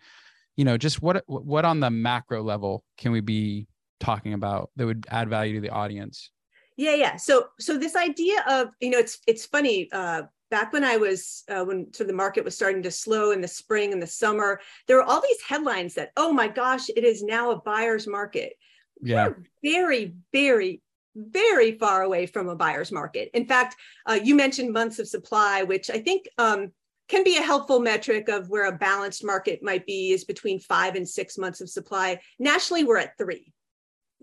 you 0.58 0.66
know, 0.66 0.78
just 0.78 1.02
what 1.02 1.24
what 1.28 1.64
on 1.66 1.80
the 1.80 1.90
macro 1.90 2.42
level 2.42 2.84
can 2.98 3.12
we 3.14 3.22
be 3.22 3.68
talking 4.06 4.34
about 4.34 4.70
that 4.76 4.86
would 4.86 5.06
add 5.10 5.30
value 5.30 5.56
to 5.56 5.62
the 5.62 5.70
audience? 5.70 6.32
Yeah, 6.78 6.96
yeah. 6.96 7.16
So, 7.16 7.48
so 7.60 7.78
this 7.78 7.96
idea 7.96 8.44
of 8.50 8.70
you 8.80 8.90
know, 8.92 9.00
it's 9.00 9.20
it's 9.28 9.46
funny. 9.46 9.90
Uh, 9.92 10.24
back 10.52 10.72
when 10.74 10.84
I 10.84 10.98
was 10.98 11.44
uh, 11.50 11.64
when 11.64 11.92
so 11.94 12.04
the 12.04 12.14
market 12.14 12.44
was 12.44 12.56
starting 12.56 12.84
to 12.84 12.92
slow 12.92 13.32
in 13.32 13.42
the 13.42 13.48
spring 13.48 13.94
and 13.94 14.02
the 14.02 14.08
summer, 14.08 14.60
there 14.88 14.98
were 14.98 15.04
all 15.04 15.22
these 15.22 15.42
headlines 15.42 15.96
that 15.96 16.12
oh 16.18 16.32
my 16.32 16.48
gosh, 16.48 16.90
it 16.90 17.04
is 17.04 17.24
now 17.24 17.52
a 17.52 17.62
buyer's 17.62 18.08
market. 18.08 18.54
Yeah, 19.02 19.28
We're 19.28 19.44
very, 19.64 20.14
very, 20.32 20.82
very 21.16 21.78
far 21.78 22.04
away 22.04 22.28
from 22.28 22.48
a 22.50 22.56
buyer's 22.56 22.92
market. 22.92 23.30
In 23.34 23.46
fact, 23.46 23.76
uh, 24.06 24.20
you 24.22 24.36
mentioned 24.36 24.72
months 24.72 25.00
of 25.00 25.08
supply, 25.08 25.64
which 25.64 25.90
I 25.90 26.00
think 26.00 26.28
um, 26.38 26.72
can 27.08 27.24
be 27.24 27.38
a 27.38 27.42
helpful 27.42 27.80
metric 27.80 28.30
of 28.30 28.50
where 28.50 28.68
a 28.68 28.78
balanced 28.78 29.24
market 29.24 29.62
might 29.62 29.86
be 29.86 30.12
is 30.12 30.24
between 30.24 30.60
five 30.60 30.96
and 30.96 31.08
six 31.08 31.38
months 31.38 31.62
of 31.62 31.70
supply. 31.70 32.20
Nationally, 32.40 32.84
we're 32.84 32.98
at 32.98 33.18
three. 33.18 33.54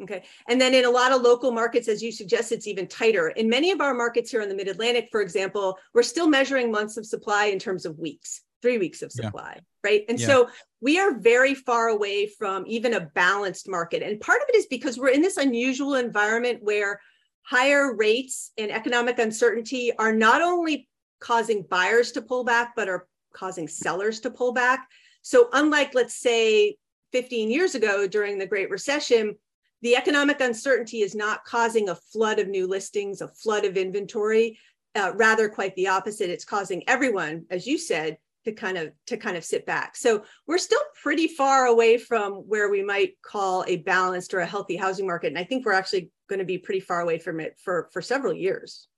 Okay. 0.03 0.25
And 0.49 0.61
then 0.61 0.75
in 0.75 0.85
a 0.85 0.91
lot 0.91 1.13
of 1.13 1.23
local 1.23 1.53
markets, 1.53 1.89
as 1.89 2.03
you 2.03 2.11
suggest, 2.11 2.53
it's 2.53 2.67
even 2.67 2.87
tighter. 2.87 3.29
In 3.29 3.49
many 3.49 3.71
of 3.71 3.81
our 3.81 3.95
markets 3.95 4.31
here 4.31 4.41
in 4.41 4.49
the 4.49 4.55
mid 4.55 4.69
Atlantic, 4.69 5.09
for 5.11 5.21
example, 5.21 5.79
we're 5.95 6.03
still 6.03 6.29
measuring 6.29 6.71
months 6.71 6.97
of 6.97 7.07
supply 7.07 7.47
in 7.47 7.59
terms 7.59 7.87
of 7.87 7.99
weeks, 7.99 8.43
three 8.63 8.79
weeks 8.79 9.03
of 9.03 9.13
supply, 9.13 9.55
yeah. 9.57 9.91
right? 9.91 10.05
And 10.09 10.19
yeah. 10.19 10.27
so 10.27 10.51
we 10.81 10.99
are 10.99 11.19
very 11.19 11.55
far 11.55 11.89
away 11.89 12.27
from 12.27 12.65
even 12.67 12.95
a 12.95 13.01
balanced 13.01 13.69
market. 13.69 14.03
And 14.03 14.21
part 14.21 14.43
of 14.43 14.49
it 14.49 14.57
is 14.57 14.67
because 14.67 14.99
we're 14.99 15.09
in 15.09 15.23
this 15.23 15.37
unusual 15.37 15.95
environment 15.95 16.63
where 16.63 17.01
higher 17.43 17.95
rates 17.95 18.53
and 18.59 18.71
economic 18.71 19.19
uncertainty 19.19 19.93
are 19.99 20.13
not 20.13 20.43
only 20.43 20.89
causing 21.21 21.63
buyers 21.63 22.13
to 22.13 22.23
pull 22.23 22.45
back, 22.45 22.75
but 22.75 22.89
are 22.89 23.07
causing 23.33 23.69
sellers 23.69 24.21
to 24.21 24.31
pull 24.31 24.53
back. 24.53 24.89
So, 25.23 25.49
unlike, 25.53 25.95
let's 25.95 26.15
say, 26.15 26.77
15 27.13 27.51
years 27.51 27.75
ago 27.75 28.07
during 28.07 28.39
the 28.39 28.47
Great 28.47 28.71
Recession, 28.71 29.37
the 29.83 29.97
economic 29.97 30.41
uncertainty 30.41 31.03
is 31.03 31.15
not 31.15 31.45
causing 31.45 31.89
a 31.89 31.95
flood 31.95 32.39
of 32.39 32.49
new 32.49 32.67
listings, 32.67 33.21
a 33.21 33.29
flood 33.29 33.65
of 33.65 33.77
inventory. 33.77 34.59
Uh, 34.95 35.13
rather, 35.15 35.49
quite 35.49 35.75
the 35.75 35.89
opposite. 35.89 36.31
It's 36.31 36.45
causing 36.45 36.83
everyone, 36.87 37.47
as 37.51 37.67
you 37.67 37.79
said, 37.79 38.19
to 38.45 38.53
kind 38.53 38.77
of 38.77 38.93
to 39.07 39.17
kind 39.17 39.37
of 39.37 39.45
sit 39.45 39.65
back. 39.67 39.97
So 39.97 40.25
we're 40.47 40.59
still 40.59 40.83
pretty 41.03 41.29
far 41.29 41.67
away 41.67 41.97
from 41.97 42.35
where 42.35 42.71
we 42.71 42.83
might 42.83 43.15
call 43.23 43.65
a 43.67 43.79
balanced 43.79 44.35
or 44.35 44.41
a 44.41 44.47
healthy 44.47 44.77
housing 44.77 45.07
market, 45.07 45.29
and 45.29 45.39
I 45.39 45.45
think 45.45 45.65
we're 45.65 45.73
actually 45.73 46.11
going 46.29 46.41
to 46.41 46.45
be 46.45 46.59
pretty 46.59 46.81
far 46.81 47.01
away 47.01 47.19
from 47.19 47.41
it 47.41 47.59
for 47.63 47.89
for 47.93 48.03
several 48.03 48.35
years. 48.35 48.89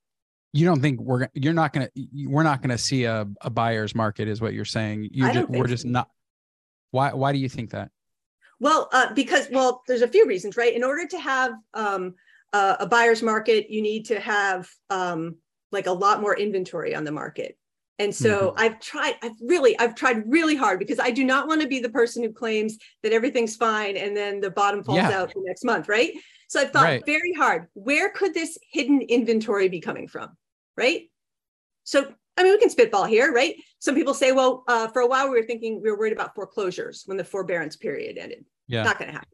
You 0.52 0.66
don't 0.66 0.80
think 0.80 1.00
we're 1.00 1.28
you're 1.34 1.52
not 1.52 1.72
going 1.72 1.88
to 1.94 2.26
we're 2.26 2.42
not 2.42 2.60
going 2.60 2.70
to 2.70 2.78
see 2.78 3.04
a, 3.04 3.26
a 3.40 3.50
buyer's 3.50 3.94
market, 3.94 4.28
is 4.28 4.40
what 4.40 4.54
you're 4.54 4.64
saying? 4.64 5.08
You 5.12 5.32
just, 5.32 5.48
we're 5.48 5.66
just 5.66 5.84
not. 5.84 6.08
Why 6.90 7.12
why 7.12 7.32
do 7.32 7.38
you 7.38 7.48
think 7.48 7.70
that? 7.70 7.90
Well, 8.64 8.88
uh, 8.92 9.12
because 9.12 9.48
well, 9.52 9.82
there's 9.86 10.00
a 10.00 10.08
few 10.08 10.26
reasons, 10.26 10.56
right? 10.56 10.74
In 10.74 10.82
order 10.82 11.06
to 11.06 11.18
have 11.20 11.52
um, 11.74 12.14
uh, 12.54 12.76
a 12.80 12.86
buyer's 12.86 13.22
market, 13.22 13.68
you 13.68 13.82
need 13.82 14.06
to 14.06 14.18
have 14.18 14.66
um, 14.88 15.36
like 15.70 15.86
a 15.86 15.92
lot 15.92 16.22
more 16.22 16.34
inventory 16.34 16.94
on 16.94 17.04
the 17.04 17.12
market. 17.12 17.58
And 17.98 18.12
so 18.12 18.52
mm-hmm. 18.52 18.60
I've 18.60 18.80
tried, 18.80 19.16
I've 19.22 19.36
really, 19.42 19.78
I've 19.78 19.94
tried 19.94 20.22
really 20.26 20.56
hard 20.56 20.78
because 20.78 20.98
I 20.98 21.10
do 21.10 21.24
not 21.24 21.46
want 21.46 21.60
to 21.60 21.68
be 21.68 21.78
the 21.78 21.90
person 21.90 22.22
who 22.22 22.32
claims 22.32 22.78
that 23.02 23.12
everything's 23.12 23.54
fine 23.54 23.98
and 23.98 24.16
then 24.16 24.40
the 24.40 24.50
bottom 24.50 24.82
falls 24.82 24.96
yeah. 24.96 25.10
out 25.10 25.34
the 25.34 25.42
next 25.44 25.62
month, 25.62 25.86
right? 25.86 26.12
So 26.48 26.62
I 26.62 26.64
thought 26.64 26.84
right. 26.84 27.04
very 27.04 27.34
hard, 27.34 27.66
where 27.74 28.08
could 28.08 28.32
this 28.32 28.56
hidden 28.72 29.02
inventory 29.02 29.68
be 29.68 29.80
coming 29.80 30.08
from, 30.08 30.38
right? 30.74 31.10
So 31.84 32.14
I 32.38 32.42
mean, 32.42 32.52
we 32.52 32.58
can 32.58 32.70
spitball 32.70 33.04
here, 33.04 33.30
right? 33.30 33.56
Some 33.78 33.94
people 33.94 34.14
say, 34.14 34.32
well, 34.32 34.64
uh, 34.66 34.88
for 34.88 35.02
a 35.02 35.06
while 35.06 35.30
we 35.30 35.38
were 35.38 35.46
thinking 35.46 35.82
we 35.82 35.90
were 35.90 35.98
worried 35.98 36.14
about 36.14 36.34
foreclosures 36.34 37.02
when 37.04 37.18
the 37.18 37.24
forbearance 37.24 37.76
period 37.76 38.16
ended. 38.16 38.46
Yeah. 38.66 38.82
Not 38.82 38.98
going 38.98 39.10
to 39.10 39.16
happen. 39.16 39.28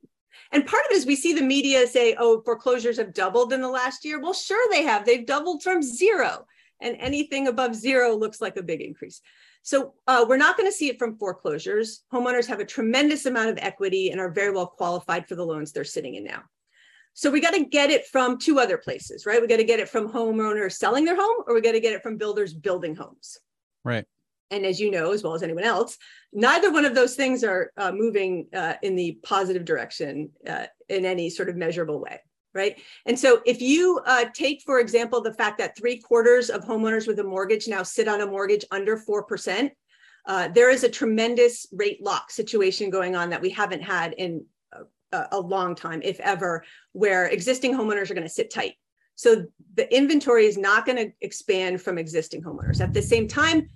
And 0.52 0.66
part 0.66 0.84
of 0.86 0.92
it 0.92 0.96
is 0.96 1.06
we 1.06 1.16
see 1.16 1.32
the 1.32 1.42
media 1.42 1.86
say, 1.86 2.16
oh, 2.18 2.42
foreclosures 2.42 2.96
have 2.96 3.14
doubled 3.14 3.52
in 3.52 3.60
the 3.60 3.68
last 3.68 4.04
year. 4.04 4.20
Well, 4.20 4.32
sure 4.32 4.64
they 4.70 4.82
have. 4.82 5.04
They've 5.04 5.26
doubled 5.26 5.62
from 5.62 5.82
zero. 5.82 6.46
And 6.80 6.96
anything 6.98 7.46
above 7.46 7.74
zero 7.74 8.16
looks 8.16 8.40
like 8.40 8.56
a 8.56 8.62
big 8.62 8.80
increase. 8.80 9.20
So 9.62 9.94
uh, 10.06 10.24
we're 10.28 10.38
not 10.38 10.56
going 10.56 10.68
to 10.68 10.76
see 10.76 10.88
it 10.88 10.98
from 10.98 11.18
foreclosures. 11.18 12.02
Homeowners 12.12 12.46
have 12.46 12.60
a 12.60 12.64
tremendous 12.64 13.26
amount 13.26 13.50
of 13.50 13.58
equity 13.60 14.10
and 14.10 14.20
are 14.20 14.30
very 14.30 14.50
well 14.50 14.66
qualified 14.66 15.28
for 15.28 15.34
the 15.34 15.44
loans 15.44 15.72
they're 15.72 15.84
sitting 15.84 16.14
in 16.14 16.24
now. 16.24 16.42
So 17.12 17.30
we 17.30 17.40
got 17.40 17.54
to 17.54 17.64
get 17.64 17.90
it 17.90 18.06
from 18.06 18.38
two 18.38 18.58
other 18.58 18.78
places, 18.78 19.26
right? 19.26 19.40
We 19.40 19.48
got 19.48 19.58
to 19.58 19.64
get 19.64 19.80
it 19.80 19.88
from 19.88 20.10
homeowners 20.10 20.72
selling 20.72 21.04
their 21.04 21.16
home, 21.16 21.44
or 21.46 21.54
we 21.54 21.60
got 21.60 21.72
to 21.72 21.80
get 21.80 21.92
it 21.92 22.02
from 22.02 22.16
builders 22.16 22.54
building 22.54 22.94
homes. 22.94 23.38
Right. 23.84 24.06
And 24.50 24.66
as 24.66 24.80
you 24.80 24.90
know, 24.90 25.12
as 25.12 25.22
well 25.22 25.34
as 25.34 25.42
anyone 25.42 25.64
else, 25.64 25.96
neither 26.32 26.72
one 26.72 26.84
of 26.84 26.94
those 26.94 27.14
things 27.14 27.44
are 27.44 27.72
uh, 27.76 27.92
moving 27.92 28.46
uh, 28.54 28.74
in 28.82 28.96
the 28.96 29.18
positive 29.22 29.64
direction 29.64 30.30
uh, 30.48 30.66
in 30.88 31.04
any 31.04 31.30
sort 31.30 31.48
of 31.48 31.56
measurable 31.56 32.00
way 32.00 32.20
right? 32.52 32.80
And 33.06 33.16
so 33.16 33.42
if 33.46 33.62
you 33.62 34.00
uh, 34.06 34.24
take, 34.34 34.62
for 34.66 34.80
example, 34.80 35.20
the 35.20 35.32
fact 35.32 35.58
that 35.58 35.76
three 35.76 36.00
quarters 36.00 36.50
of 36.50 36.64
homeowners 36.64 37.06
with 37.06 37.20
a 37.20 37.22
mortgage 37.22 37.68
now 37.68 37.84
sit 37.84 38.08
on 38.08 38.22
a 38.22 38.26
mortgage 38.26 38.64
under 38.72 38.96
4%, 38.96 39.70
uh, 40.26 40.48
there 40.48 40.68
is 40.68 40.82
a 40.82 40.88
tremendous 40.88 41.66
rate 41.72 42.02
lock 42.02 42.30
situation 42.30 42.90
going 42.90 43.14
on 43.14 43.30
that 43.30 43.40
we 43.40 43.50
haven't 43.50 43.82
had 43.82 44.14
in 44.14 44.44
a, 45.12 45.26
a 45.32 45.40
long 45.40 45.74
time, 45.74 46.00
if 46.02 46.20
ever, 46.20 46.64
where 46.92 47.26
existing 47.26 47.74
homeowners 47.74 48.10
are 48.10 48.14
going 48.14 48.26
to 48.26 48.28
sit 48.28 48.52
tight. 48.52 48.74
So 49.14 49.44
the 49.74 49.94
inventory 49.94 50.46
is 50.46 50.56
not 50.56 50.86
going 50.86 50.96
to 50.96 51.12
expand 51.20 51.82
from 51.82 51.98
existing 51.98 52.42
homeowners. 52.42 52.80
At 52.80 52.94
the 52.94 53.02
same 53.02 53.28
time, 53.28 53.68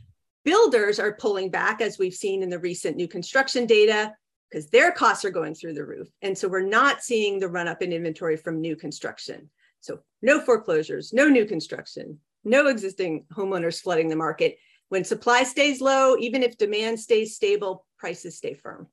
builders 0.45 0.99
are 0.99 1.15
pulling 1.15 1.51
back, 1.51 1.81
as 1.81 1.99
we've 1.99 2.15
seen 2.15 2.43
in 2.43 2.51
the 2.51 2.59
recent 2.59 2.97
new 2.97 3.09
construction 3.09 3.67
data 3.67 4.13
because 4.55 4.69
their 4.69 4.93
costs 4.93 5.25
are 5.25 5.31
going 5.31 5.55
through 5.55 5.75
the 5.75 5.85
roof. 5.85 6.09
And 6.23 6.39
so 6.39 6.47
we're 6.47 6.61
not 6.61 7.03
seeing 7.03 7.41
the 7.41 7.49
run 7.49 7.67
up 7.67 7.83
in 7.83 7.93
inventory 7.93 8.37
from 8.37 8.61
new 8.61 8.77
construction. 8.77 9.51
So 9.81 9.99
no 10.23 10.41
foreclosures, 10.41 11.13
no 11.13 11.29
new 11.29 11.45
construction, 11.45 12.21
no 12.45 12.69
existing 12.69 13.27
homeowners 13.33 13.83
flooding 13.83 14.09
the 14.09 14.17
market. 14.17 14.57
When 14.91 15.03
supply 15.03 15.43
stays 15.43 15.81
low, 15.81 16.17
even 16.19 16.45
if 16.45 16.57
demand 16.57 17.01
stays 17.01 17.35
stable, 17.35 17.85
prices 17.99 18.37
stay 18.37 18.55
firm. 18.55 18.87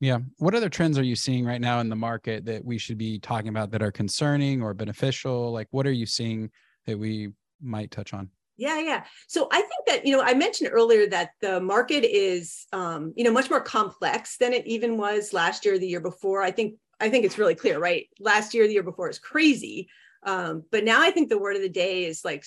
Yeah. 0.00 0.18
What 0.36 0.54
other 0.54 0.68
trends 0.68 0.98
are 0.98 1.02
you 1.02 1.16
seeing 1.16 1.46
right 1.46 1.60
now 1.60 1.80
in 1.80 1.88
the 1.88 1.96
market 1.96 2.44
that 2.46 2.64
we 2.64 2.76
should 2.76 2.98
be 2.98 3.18
talking 3.18 3.48
about 3.48 3.70
that 3.70 3.82
are 3.82 3.92
concerning 3.92 4.62
or 4.62 4.74
beneficial? 4.74 5.50
Like, 5.50 5.68
what 5.70 5.86
are 5.86 5.92
you 5.92 6.06
seeing 6.06 6.50
that 6.86 6.98
we 6.98 7.30
might 7.60 7.90
touch 7.90 8.12
on? 8.12 8.30
Yeah, 8.60 8.78
yeah. 8.78 9.04
So 9.26 9.48
I 9.50 9.62
think 9.62 9.86
that, 9.86 10.06
you 10.06 10.14
know, 10.14 10.22
I 10.22 10.34
mentioned 10.34 10.68
earlier 10.70 11.08
that 11.08 11.30
the 11.40 11.62
market 11.62 12.04
is, 12.04 12.66
um, 12.74 13.14
you 13.16 13.24
know, 13.24 13.32
much 13.32 13.48
more 13.48 13.62
complex 13.62 14.36
than 14.36 14.52
it 14.52 14.66
even 14.66 14.98
was 14.98 15.32
last 15.32 15.64
year, 15.64 15.78
the 15.78 15.88
year 15.88 16.00
before. 16.02 16.42
I 16.42 16.50
think, 16.50 16.74
I 17.00 17.08
think 17.08 17.24
it's 17.24 17.38
really 17.38 17.54
clear, 17.54 17.78
right? 17.78 18.06
Last 18.20 18.52
year, 18.52 18.66
the 18.66 18.74
year 18.74 18.82
before 18.82 19.08
is 19.08 19.18
crazy. 19.18 19.88
Um, 20.24 20.64
but 20.70 20.84
now 20.84 21.00
I 21.00 21.10
think 21.10 21.30
the 21.30 21.38
word 21.38 21.56
of 21.56 21.62
the 21.62 21.70
day 21.70 22.04
is 22.04 22.22
like 22.22 22.44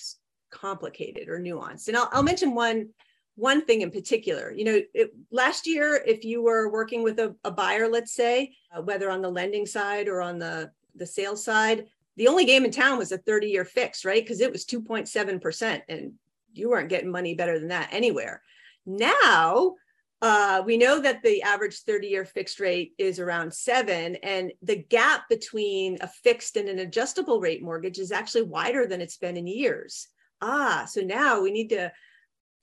complicated 0.52 1.28
or 1.28 1.40
nuanced. 1.40 1.88
And 1.88 1.96
I'll, 1.96 2.08
I'll 2.12 2.22
mention 2.22 2.54
one, 2.54 2.90
one 3.34 3.64
thing 3.64 3.80
in 3.80 3.90
particular. 3.90 4.52
You 4.52 4.64
know, 4.66 4.80
it, 4.94 5.10
last 5.32 5.66
year, 5.66 6.00
if 6.06 6.24
you 6.24 6.44
were 6.44 6.70
working 6.70 7.02
with 7.02 7.18
a, 7.18 7.34
a 7.42 7.50
buyer, 7.50 7.88
let's 7.88 8.14
say, 8.14 8.54
uh, 8.72 8.82
whether 8.82 9.10
on 9.10 9.20
the 9.20 9.30
lending 9.30 9.66
side 9.66 10.06
or 10.06 10.22
on 10.22 10.38
the, 10.38 10.70
the 10.94 11.06
sales 11.06 11.42
side, 11.44 11.86
the 12.16 12.28
only 12.28 12.44
game 12.44 12.64
in 12.64 12.70
town 12.70 12.98
was 12.98 13.12
a 13.12 13.18
30 13.18 13.48
year 13.48 13.64
fix, 13.64 14.04
right? 14.04 14.22
Because 14.22 14.40
it 14.40 14.52
was 14.52 14.64
2.7%, 14.64 15.82
and 15.88 16.12
you 16.52 16.70
weren't 16.70 16.88
getting 16.88 17.10
money 17.10 17.34
better 17.34 17.58
than 17.58 17.68
that 17.68 17.88
anywhere. 17.92 18.42
Now, 18.86 19.74
uh, 20.22 20.62
we 20.64 20.76
know 20.76 21.00
that 21.00 21.22
the 21.22 21.42
average 21.42 21.80
30 21.80 22.06
year 22.06 22.24
fixed 22.24 22.60
rate 22.60 22.92
is 22.98 23.18
around 23.18 23.52
seven, 23.52 24.16
and 24.16 24.52
the 24.62 24.76
gap 24.76 25.28
between 25.28 25.98
a 26.00 26.08
fixed 26.08 26.56
and 26.56 26.68
an 26.68 26.78
adjustable 26.78 27.40
rate 27.40 27.62
mortgage 27.62 27.98
is 27.98 28.12
actually 28.12 28.42
wider 28.42 28.86
than 28.86 29.00
it's 29.00 29.18
been 29.18 29.36
in 29.36 29.46
years. 29.46 30.08
Ah, 30.40 30.86
so 30.88 31.00
now 31.00 31.40
we 31.40 31.50
need 31.50 31.68
to 31.70 31.92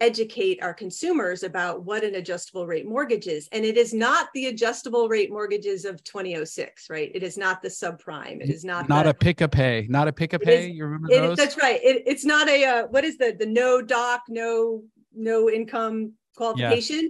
educate 0.02 0.62
our 0.62 0.74
consumers 0.74 1.44
about 1.44 1.84
what 1.86 2.04
an 2.04 2.16
adjustable 2.16 2.66
rate 2.66 2.88
mortgage 2.88 3.28
is. 3.28 3.48
And 3.52 3.64
it 3.64 3.78
is 3.78 3.94
not 3.94 4.30
the 4.34 4.48
adjustable 4.48 5.08
rate 5.08 5.32
mortgages 5.32 5.86
of 5.86 6.04
2006, 6.04 6.90
right? 6.90 7.12
It 7.14 7.24
is 7.24 7.38
not 7.38 7.62
the 7.62 7.70
subprime. 7.70 8.42
It 8.42 8.50
is 8.50 8.66
not 8.66 8.90
not 8.90 9.04
the, 9.04 9.12
a 9.12 9.14
pick 9.14 9.42
a 9.42 9.48
pay, 9.48 9.86
not 9.90 10.08
a 10.08 10.12
pick 10.12 10.34
a 10.34 10.40
pay. 10.40 10.70
Is, 10.70 10.76
you 10.76 10.86
remember 10.86 11.08
those? 11.10 11.38
that's 11.38 11.58
right. 11.58 11.80
It, 11.84 12.04
it's 12.06 12.26
not 12.26 12.50
a 12.50 12.66
uh, 12.66 12.88
what 12.88 13.06
is 13.06 13.18
the 13.18 13.36
the 13.38 13.46
no 13.46 13.82
doc, 13.82 14.24
no 14.28 14.84
no 15.16 15.50
income 15.50 16.14
qualification. 16.36 17.04
Yeah. 17.04 17.10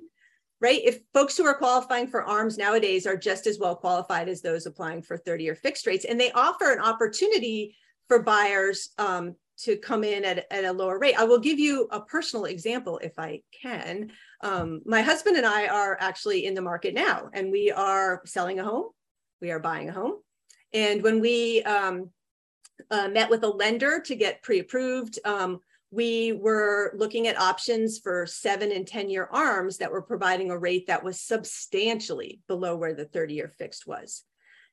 Right. 0.59 0.81
If 0.83 0.99
folks 1.11 1.35
who 1.35 1.45
are 1.45 1.55
qualifying 1.55 2.07
for 2.07 2.23
ARMs 2.23 2.55
nowadays 2.55 3.07
are 3.07 3.17
just 3.17 3.47
as 3.47 3.57
well 3.57 3.75
qualified 3.75 4.29
as 4.29 4.41
those 4.41 4.67
applying 4.67 5.01
for 5.01 5.17
30 5.17 5.43
year 5.43 5.55
fixed 5.55 5.87
rates, 5.87 6.05
and 6.05 6.19
they 6.19 6.31
offer 6.33 6.71
an 6.71 6.79
opportunity 6.79 7.75
for 8.07 8.21
buyers 8.21 8.89
um, 8.99 9.35
to 9.63 9.77
come 9.77 10.03
in 10.03 10.25
at, 10.25 10.45
at 10.51 10.65
a 10.65 10.71
lower 10.71 10.99
rate. 10.99 11.15
I 11.17 11.23
will 11.23 11.39
give 11.39 11.59
you 11.59 11.87
a 11.91 12.01
personal 12.01 12.45
example 12.45 12.99
if 12.99 13.17
I 13.17 13.41
can. 13.51 14.11
Um, 14.41 14.81
my 14.85 15.01
husband 15.01 15.37
and 15.37 15.45
I 15.45 15.67
are 15.67 15.97
actually 15.99 16.45
in 16.45 16.53
the 16.53 16.61
market 16.61 16.93
now, 16.93 17.29
and 17.33 17.51
we 17.51 17.71
are 17.71 18.21
selling 18.25 18.59
a 18.59 18.63
home, 18.63 18.89
we 19.41 19.51
are 19.51 19.59
buying 19.59 19.89
a 19.89 19.93
home. 19.93 20.15
And 20.73 21.03
when 21.03 21.19
we 21.19 21.63
um, 21.63 22.09
uh, 22.89 23.09
met 23.09 23.29
with 23.29 23.43
a 23.43 23.49
lender 23.49 23.99
to 24.01 24.15
get 24.15 24.41
pre 24.41 24.59
approved, 24.59 25.19
um, 25.25 25.59
we 25.91 26.31
were 26.31 26.93
looking 26.95 27.27
at 27.27 27.39
options 27.39 27.99
for 27.99 28.25
seven 28.25 28.71
and 28.71 28.87
10 28.87 29.09
year 29.09 29.27
arms 29.31 29.77
that 29.77 29.91
were 29.91 30.01
providing 30.01 30.49
a 30.49 30.57
rate 30.57 30.87
that 30.87 31.03
was 31.03 31.19
substantially 31.19 32.39
below 32.47 32.77
where 32.77 32.93
the 32.93 33.05
30 33.05 33.33
year 33.33 33.49
fixed 33.49 33.85
was. 33.85 34.23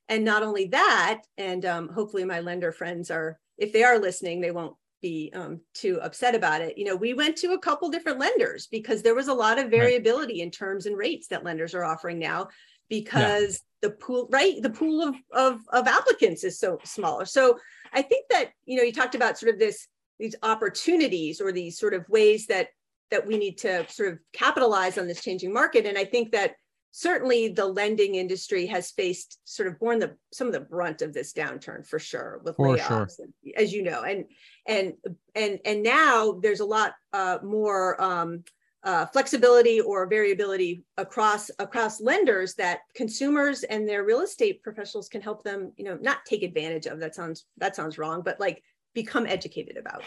And 0.07 0.23
not 0.23 0.41
only 0.41 0.67
that, 0.67 1.21
and 1.37 1.65
um, 1.65 1.89
hopefully 1.89 2.23
my 2.23 2.39
lender 2.39 2.71
friends 2.71 3.11
are 3.11 3.37
if 3.59 3.73
they 3.73 3.83
are 3.83 3.99
listening, 3.99 4.41
they 4.41 4.51
won't 4.51 4.75
be 5.01 5.31
um, 5.33 5.61
too 5.73 5.99
upset 6.01 6.35
about 6.35 6.61
it. 6.61 6.77
You 6.77 6.85
know, 6.85 6.95
we 6.95 7.13
went 7.13 7.37
to 7.37 7.53
a 7.53 7.59
couple 7.59 7.89
different 7.89 8.19
lenders 8.19 8.67
because 8.67 9.01
there 9.01 9.15
was 9.15 9.27
a 9.27 9.33
lot 9.33 9.59
of 9.59 9.69
variability 9.69 10.35
right. 10.35 10.43
in 10.43 10.51
terms 10.51 10.85
and 10.85 10.97
rates 10.97 11.27
that 11.27 11.43
lenders 11.43 11.73
are 11.73 11.85
offering 11.85 12.19
now 12.19 12.47
because 12.89 13.61
yeah. 13.81 13.89
the 13.89 13.95
pool, 13.95 14.27
right? 14.31 14.61
The 14.61 14.69
pool 14.69 15.07
of, 15.07 15.15
of, 15.31 15.61
of 15.71 15.87
applicants 15.87 16.43
is 16.43 16.59
so 16.59 16.79
smaller. 16.83 17.25
So 17.25 17.57
I 17.93 18.01
think 18.01 18.25
that, 18.29 18.51
you 18.65 18.77
know, 18.77 18.83
you 18.83 18.91
talked 18.91 19.15
about 19.15 19.37
sort 19.37 19.53
of 19.53 19.59
this, 19.59 19.87
these 20.19 20.35
opportunities 20.43 21.39
or 21.39 21.51
these 21.51 21.79
sort 21.79 21.93
of 21.93 22.07
ways 22.09 22.47
that 22.47 22.69
that 23.11 23.25
we 23.25 23.37
need 23.37 23.57
to 23.57 23.85
sort 23.89 24.13
of 24.13 24.19
capitalize 24.33 24.97
on 24.97 25.07
this 25.07 25.23
changing 25.23 25.51
market. 25.51 25.85
And 25.85 25.97
I 25.97 26.05
think 26.05 26.31
that 26.31 26.55
certainly 26.91 27.49
the 27.49 27.65
lending 27.65 28.15
industry 28.15 28.65
has 28.65 28.91
faced 28.91 29.39
sort 29.43 29.67
of 29.67 29.79
borne 29.79 29.99
the 29.99 30.15
some 30.33 30.47
of 30.47 30.53
the 30.53 30.59
brunt 30.59 31.01
of 31.01 31.13
this 31.13 31.33
downturn 31.33 31.85
for 31.85 31.99
sure 31.99 32.41
with 32.43 32.55
for 32.55 32.75
layoffs 32.75 33.17
sure. 33.17 33.27
as 33.55 33.71
you 33.71 33.83
know 33.83 34.03
and 34.03 34.25
and 34.67 34.93
and 35.35 35.59
and 35.65 35.83
now 35.83 36.39
there's 36.41 36.59
a 36.59 36.65
lot 36.65 36.93
uh, 37.13 37.37
more 37.43 38.01
um, 38.01 38.43
uh, 38.83 39.05
flexibility 39.07 39.81
or 39.81 40.07
variability 40.07 40.83
across 40.97 41.51
across 41.59 42.01
lenders 42.01 42.55
that 42.55 42.79
consumers 42.95 43.63
and 43.63 43.87
their 43.87 44.03
real 44.03 44.21
estate 44.21 44.63
professionals 44.63 45.09
can 45.09 45.21
help 45.21 45.43
them 45.43 45.71
you 45.77 45.83
know 45.83 45.97
not 46.01 46.19
take 46.25 46.43
advantage 46.43 46.85
of 46.85 46.99
that 46.99 47.13
sounds 47.13 47.45
that 47.57 47.75
sounds 47.75 47.97
wrong 47.97 48.21
but 48.23 48.39
like 48.39 48.63
become 48.93 49.25
educated 49.25 49.77
about 49.77 50.01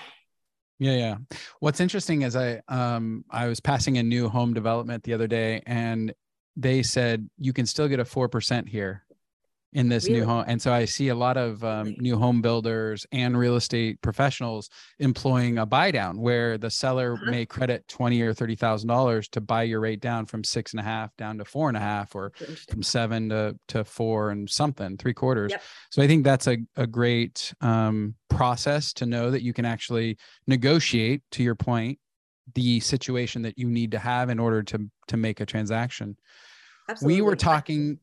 yeah, 0.79 0.97
yeah. 0.97 1.17
What's 1.61 1.79
interesting 1.79 2.23
is 2.23 2.35
I 2.35 2.61
um 2.67 3.25
I 3.31 3.47
was 3.47 3.61
passing 3.61 3.99
a 3.99 4.03
new 4.03 4.29
home 4.29 4.53
development 4.53 5.05
the 5.05 5.12
other 5.12 5.29
day 5.29 5.62
and 5.65 6.12
they 6.57 6.83
said 6.83 7.29
you 7.39 7.53
can 7.53 7.67
still 7.67 7.89
get 7.89 8.01
a 8.01 8.05
4% 8.05 8.69
here 8.69 9.05
in 9.73 9.89
this 9.89 10.07
really? 10.07 10.21
new 10.21 10.27
home. 10.27 10.45
And 10.47 10.61
so 10.61 10.73
I 10.73 10.85
see 10.85 11.09
a 11.09 11.15
lot 11.15 11.37
of 11.37 11.65
um, 11.65 11.95
new 11.99 12.17
home 12.17 12.43
builders 12.43 13.07
and 13.11 13.37
real 13.37 13.57
estate 13.57 14.01
professionals 14.03 14.69
employing 14.99 15.59
a 15.59 15.67
buy 15.67 15.91
down 15.91 16.21
where 16.21 16.59
the 16.59 16.71
seller 16.71 17.15
uh-huh. 17.15 17.31
may 17.31 17.47
credit 17.47 17.89
20 17.89 18.21
or 18.21 18.35
$30,000 18.35 19.31
to 19.31 19.41
buy 19.41 19.63
your 19.63 19.81
rate 19.81 20.01
down 20.01 20.27
from 20.27 20.45
six 20.45 20.73
and 20.73 20.81
a 20.81 20.83
half 20.83 21.15
down 21.17 21.39
to 21.39 21.45
four 21.45 21.69
and 21.69 21.77
a 21.77 21.81
half 21.81 22.15
or 22.15 22.33
from 22.69 22.83
seven 22.83 23.31
to, 23.31 23.57
to 23.69 23.85
four 23.85 24.31
and 24.31 24.49
something, 24.49 24.97
three 24.97 25.15
quarters. 25.15 25.53
Yep. 25.53 25.63
So 25.91 26.03
I 26.03 26.07
think 26.07 26.25
that's 26.25 26.49
a, 26.49 26.59
a 26.77 26.87
great 26.87 27.55
um, 27.61 28.15
process 28.29 28.93
to 28.95 29.07
know 29.07 29.31
that 29.31 29.43
you 29.43 29.53
can 29.53 29.65
actually 29.65 30.19
negotiate 30.47 31.23
to 31.33 31.43
your 31.43 31.55
point 31.55 31.99
the 32.55 32.81
situation 32.81 33.43
that 33.43 33.59
you 33.59 33.69
need 33.69 33.93
to 33.93 33.99
have 33.99 34.31
in 34.31 34.39
order 34.39 34.63
to 34.63 34.91
to 35.09 35.17
make 35.17 35.41
a 35.41 35.47
transaction. 35.47 36.17
Absolutely. 36.89 37.17
We 37.17 37.23
were 37.23 37.37
talking. 37.37 37.99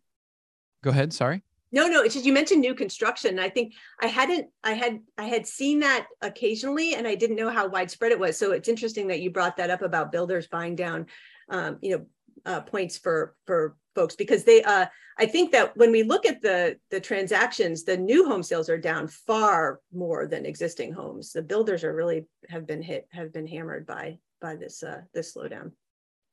Go 0.84 0.92
ahead. 0.92 1.14
Sorry. 1.14 1.44
No, 1.72 1.88
no. 1.88 2.02
It's 2.02 2.14
just 2.14 2.26
you 2.26 2.34
mentioned 2.34 2.62
new 2.62 2.74
construction. 2.74 3.38
I 3.38 3.50
think 3.50 3.74
I 4.02 4.08
hadn't. 4.08 4.48
I 4.64 4.74
had. 4.74 5.00
I 5.18 5.26
had 5.26 5.46
seen 5.46 5.80
that 5.80 6.08
occasionally, 6.22 6.96
and 6.96 7.08
I 7.08 7.16
didn't 7.16 7.36
know 7.36 7.50
how 7.50 7.68
widespread 7.68 8.12
it 8.12 8.20
was. 8.20 8.38
So 8.38 8.52
it's 8.52 8.70
interesting 8.70 9.08
that 9.08 9.22
you 9.22 9.30
brought 9.30 9.58
that 9.58 9.70
up 9.70 9.82
about 9.82 10.12
builders 10.12 10.48
buying 10.48 10.76
down. 10.76 11.06
Um, 11.50 11.78
you 11.82 11.98
know, 11.98 12.06
uh, 12.46 12.62
points 12.62 12.98
for 12.98 13.36
for 13.46 13.76
folks 13.96 14.16
because 14.16 14.44
they. 14.44 14.64
Uh, 14.64 14.86
I 15.18 15.26
think 15.26 15.52
that 15.52 15.76
when 15.76 15.92
we 15.92 16.04
look 16.04 16.26
at 16.26 16.42
the 16.42 16.78
the 16.90 17.02
transactions, 17.02 17.84
the 17.84 17.98
new 17.98 18.26
home 18.26 18.42
sales 18.42 18.70
are 18.70 18.78
down 18.78 19.08
far 19.08 19.82
more 19.94 20.26
than 20.28 20.46
existing 20.46 20.94
homes. 20.94 21.34
The 21.34 21.44
builders 21.44 21.84
are 21.84 21.94
really 21.94 22.26
have 22.48 22.66
been 22.66 22.82
hit, 22.82 23.08
have 23.12 23.34
been 23.34 23.46
hammered 23.46 23.86
by 23.86 24.18
by 24.42 24.56
this 24.56 24.84
uh, 24.84 25.02
this 25.14 25.36
slowdown. 25.36 25.72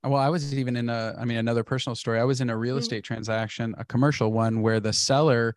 Well, 0.04 0.20
I 0.20 0.28
was 0.28 0.54
even 0.54 0.76
in 0.76 0.88
a, 0.88 1.16
I 1.18 1.24
mean, 1.24 1.38
another 1.38 1.64
personal 1.64 1.96
story. 1.96 2.20
I 2.20 2.24
was 2.24 2.40
in 2.40 2.50
a 2.50 2.56
real 2.56 2.74
mm-hmm. 2.74 2.82
estate 2.82 3.04
transaction, 3.04 3.74
a 3.78 3.84
commercial 3.84 4.32
one, 4.32 4.62
where 4.62 4.78
the 4.78 4.92
seller, 4.92 5.56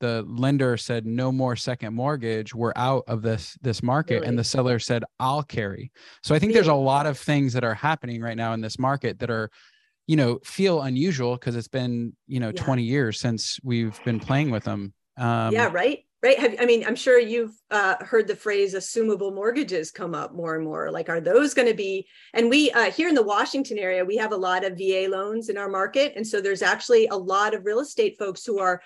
the 0.00 0.24
lender 0.26 0.76
said, 0.76 1.06
"No 1.06 1.30
more 1.30 1.56
second 1.56 1.94
mortgage. 1.94 2.54
We're 2.54 2.72
out 2.76 3.04
of 3.08 3.22
this 3.22 3.56
this 3.60 3.82
market," 3.82 4.14
really? 4.14 4.26
and 4.26 4.38
the 4.38 4.44
seller 4.44 4.78
said, 4.78 5.04
"I'll 5.18 5.42
carry." 5.42 5.92
So 6.22 6.34
I 6.34 6.38
think 6.38 6.54
there's 6.54 6.68
a 6.68 6.74
lot 6.74 7.06
of 7.06 7.18
things 7.18 7.52
that 7.52 7.64
are 7.64 7.74
happening 7.74 8.22
right 8.22 8.36
now 8.36 8.54
in 8.54 8.60
this 8.60 8.78
market 8.78 9.18
that 9.18 9.30
are, 9.30 9.50
you 10.06 10.16
know, 10.16 10.38
feel 10.44 10.82
unusual 10.82 11.34
because 11.34 11.56
it's 11.56 11.68
been 11.68 12.16
you 12.26 12.40
know 12.40 12.52
yeah. 12.54 12.62
20 12.62 12.82
years 12.82 13.20
since 13.20 13.58
we've 13.62 14.02
been 14.04 14.20
playing 14.20 14.50
with 14.50 14.64
them. 14.64 14.94
Um, 15.18 15.52
yeah, 15.52 15.68
right 15.70 16.04
right? 16.22 16.38
Have 16.38 16.56
i 16.60 16.66
mean 16.66 16.84
i'm 16.86 16.96
sure 16.96 17.18
you've 17.18 17.54
uh, 17.70 17.96
heard 18.04 18.26
the 18.26 18.36
phrase 18.36 18.74
assumable 18.74 19.34
mortgages 19.34 19.90
come 19.90 20.14
up 20.14 20.34
more 20.34 20.54
and 20.54 20.64
more. 20.64 20.90
Like 20.90 21.08
are 21.08 21.20
those 21.20 21.54
going 21.54 21.68
to 21.68 21.74
be 21.74 22.06
and 22.34 22.50
we 22.50 22.70
uh, 22.72 22.90
here 22.90 23.08
in 23.08 23.14
the 23.14 23.22
washington 23.22 23.78
area 23.78 24.04
we 24.04 24.16
have 24.16 24.32
a 24.32 24.36
lot 24.36 24.64
of 24.64 24.76
va 24.78 25.08
loans 25.08 25.48
in 25.48 25.56
our 25.56 25.68
market. 25.68 26.12
And 26.16 26.26
so 26.26 26.40
there's 26.40 26.62
actually 26.62 27.06
a 27.06 27.16
lot 27.16 27.54
of 27.54 27.64
real 27.64 27.80
estate 27.80 28.18
folks 28.18 28.44
who 28.44 28.58
are 28.58 28.82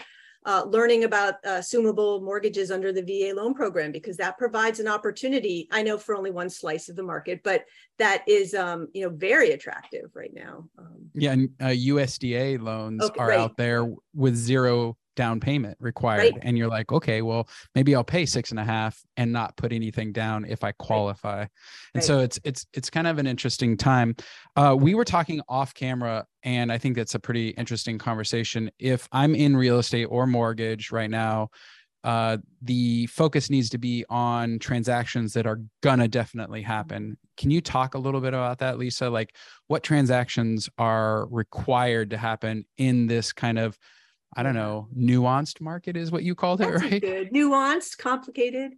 uh, 0.46 0.62
learning 0.66 1.04
about 1.04 1.36
uh, 1.46 1.60
assumable 1.60 2.22
mortgages 2.22 2.70
under 2.70 2.92
the 2.92 3.02
va 3.02 3.34
loan 3.34 3.54
program 3.54 3.90
because 3.90 4.18
that 4.18 4.36
provides 4.36 4.78
an 4.78 4.86
opportunity 4.86 5.66
i 5.72 5.82
know 5.82 5.96
for 5.96 6.14
only 6.14 6.30
one 6.30 6.50
slice 6.50 6.90
of 6.90 6.96
the 6.96 7.02
market 7.02 7.40
but 7.42 7.64
that 7.98 8.22
is 8.28 8.52
um, 8.54 8.88
you 8.92 9.02
know 9.02 9.08
very 9.08 9.52
attractive 9.52 10.10
right 10.14 10.34
now. 10.34 10.68
Um, 10.78 11.08
yeah 11.14 11.32
and 11.32 11.48
usda 11.58 12.58
uh, 12.58 12.62
loans 12.62 13.02
okay, 13.02 13.18
are 13.18 13.28
right. 13.28 13.38
out 13.38 13.56
there 13.56 13.90
with 14.14 14.36
zero 14.36 14.98
down 15.16 15.40
payment 15.40 15.76
required 15.80 16.34
right. 16.34 16.38
and 16.42 16.58
you're 16.58 16.68
like 16.68 16.90
okay 16.92 17.22
well 17.22 17.48
maybe 17.74 17.94
i'll 17.94 18.04
pay 18.04 18.26
six 18.26 18.50
and 18.50 18.60
a 18.60 18.64
half 18.64 19.00
and 19.16 19.32
not 19.32 19.56
put 19.56 19.72
anything 19.72 20.12
down 20.12 20.44
if 20.44 20.64
i 20.64 20.72
qualify 20.72 21.38
right. 21.38 21.48
and 21.94 22.00
right. 22.00 22.04
so 22.04 22.20
it's 22.20 22.38
it's 22.44 22.66
it's 22.72 22.90
kind 22.90 23.06
of 23.06 23.18
an 23.18 23.26
interesting 23.26 23.76
time 23.76 24.14
uh, 24.56 24.74
we 24.78 24.94
were 24.94 25.04
talking 25.04 25.40
off 25.48 25.74
camera 25.74 26.24
and 26.42 26.70
i 26.72 26.78
think 26.78 26.96
that's 26.96 27.14
a 27.14 27.20
pretty 27.20 27.50
interesting 27.50 27.98
conversation 27.98 28.70
if 28.78 29.08
i'm 29.12 29.34
in 29.34 29.56
real 29.56 29.78
estate 29.78 30.06
or 30.06 30.26
mortgage 30.26 30.90
right 30.90 31.10
now 31.10 31.48
uh, 32.04 32.36
the 32.60 33.06
focus 33.06 33.48
needs 33.48 33.70
to 33.70 33.78
be 33.78 34.04
on 34.10 34.58
transactions 34.58 35.32
that 35.32 35.46
are 35.46 35.60
gonna 35.82 36.06
definitely 36.06 36.60
happen. 36.60 37.16
Can 37.38 37.50
you 37.50 37.62
talk 37.62 37.94
a 37.94 37.98
little 37.98 38.20
bit 38.20 38.34
about 38.34 38.58
that, 38.58 38.78
Lisa? 38.78 39.08
Like, 39.08 39.34
what 39.68 39.82
transactions 39.82 40.68
are 40.76 41.26
required 41.28 42.10
to 42.10 42.18
happen 42.18 42.66
in 42.76 43.06
this 43.06 43.32
kind 43.32 43.58
of 43.58 43.78
I 44.36 44.42
don't 44.42 44.54
know, 44.54 44.88
nuanced 44.96 45.60
market 45.60 45.96
is 45.96 46.10
what 46.10 46.22
you 46.22 46.34
called 46.34 46.60
it, 46.60 46.70
That's 46.70 46.82
right? 46.82 47.00
Good. 47.00 47.32
Nuanced, 47.32 47.98
complicated. 47.98 48.72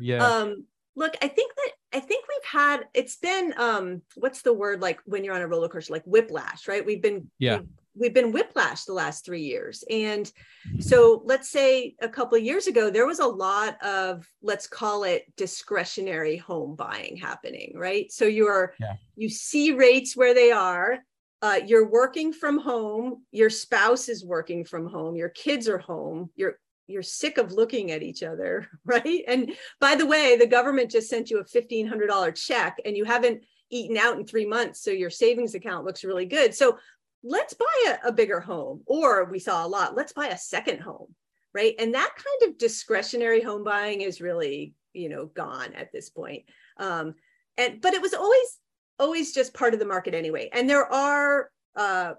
Yeah. 0.00 0.24
Um, 0.24 0.66
look, 0.96 1.14
I 1.22 1.28
think 1.28 1.54
that 1.54 1.70
I 1.92 2.00
think 2.00 2.24
we've 2.28 2.50
had 2.50 2.86
it's 2.94 3.16
been 3.16 3.54
um 3.56 4.02
what's 4.16 4.42
the 4.42 4.52
word 4.52 4.80
like 4.80 5.00
when 5.06 5.24
you're 5.24 5.34
on 5.34 5.42
a 5.42 5.48
roller 5.48 5.68
coaster, 5.68 5.92
like 5.92 6.04
whiplash, 6.04 6.68
right? 6.68 6.84
We've 6.84 7.02
been 7.02 7.30
yeah. 7.38 7.58
We've, 7.58 7.68
we've 7.98 8.14
been 8.14 8.32
whiplash 8.32 8.84
the 8.84 8.92
last 8.92 9.24
three 9.24 9.42
years. 9.42 9.84
And 9.90 10.30
so 10.78 11.22
let's 11.24 11.50
say 11.50 11.96
a 12.00 12.08
couple 12.08 12.38
of 12.38 12.44
years 12.44 12.66
ago, 12.66 12.90
there 12.90 13.06
was 13.06 13.18
a 13.18 13.26
lot 13.26 13.82
of, 13.82 14.26
let's 14.42 14.66
call 14.66 15.04
it 15.04 15.24
discretionary 15.36 16.36
home 16.36 16.76
buying 16.76 17.16
happening, 17.16 17.72
right? 17.76 18.10
So 18.12 18.24
you 18.24 18.46
are, 18.46 18.74
yeah. 18.78 18.94
you 19.16 19.28
see 19.28 19.72
rates 19.72 20.16
where 20.16 20.34
they 20.34 20.52
are, 20.52 21.00
uh, 21.42 21.60
you're 21.66 21.88
working 21.88 22.32
from 22.32 22.58
home 22.58 23.22
your 23.30 23.50
spouse 23.50 24.08
is 24.08 24.24
working 24.24 24.64
from 24.64 24.88
home 24.88 25.16
your 25.16 25.28
kids 25.30 25.68
are 25.68 25.78
home 25.78 26.30
you're 26.34 26.58
you're 26.86 27.02
sick 27.02 27.36
of 27.38 27.52
looking 27.52 27.90
at 27.90 28.02
each 28.02 28.22
other 28.22 28.66
right? 28.84 29.22
And 29.28 29.52
by 29.80 29.94
the 29.94 30.06
way 30.06 30.36
the 30.36 30.46
government 30.46 30.90
just 30.90 31.08
sent 31.08 31.30
you 31.30 31.38
a 31.38 31.44
$1500 31.44 32.34
check 32.34 32.78
and 32.84 32.96
you 32.96 33.04
haven't 33.04 33.44
eaten 33.70 33.98
out 33.98 34.18
in 34.18 34.26
three 34.26 34.46
months 34.46 34.82
so 34.82 34.90
your 34.90 35.10
savings 35.10 35.54
account 35.54 35.84
looks 35.84 36.04
really 36.04 36.24
good. 36.24 36.54
So 36.54 36.78
let's 37.22 37.52
buy 37.54 37.94
a, 38.04 38.08
a 38.08 38.12
bigger 38.12 38.40
home 38.40 38.82
or 38.86 39.24
we 39.24 39.38
saw 39.38 39.66
a 39.66 39.68
lot 39.68 39.96
let's 39.96 40.12
buy 40.12 40.28
a 40.28 40.38
second 40.38 40.80
home 40.80 41.14
right? 41.54 41.74
And 41.78 41.94
that 41.94 42.14
kind 42.14 42.50
of 42.50 42.58
discretionary 42.58 43.42
home 43.42 43.64
buying 43.64 44.02
is 44.02 44.20
really 44.20 44.74
you 44.92 45.08
know 45.08 45.26
gone 45.26 45.74
at 45.74 45.92
this 45.92 46.10
point. 46.10 46.44
Um, 46.78 47.14
and 47.56 47.80
but 47.80 47.94
it 47.94 48.02
was 48.02 48.14
always 48.14 48.58
always 48.98 49.32
just 49.32 49.54
part 49.54 49.74
of 49.74 49.80
the 49.80 49.86
market 49.86 50.14
anyway. 50.14 50.48
And 50.52 50.68
there 50.68 50.90
are 50.92 51.50
uh, 51.76 52.14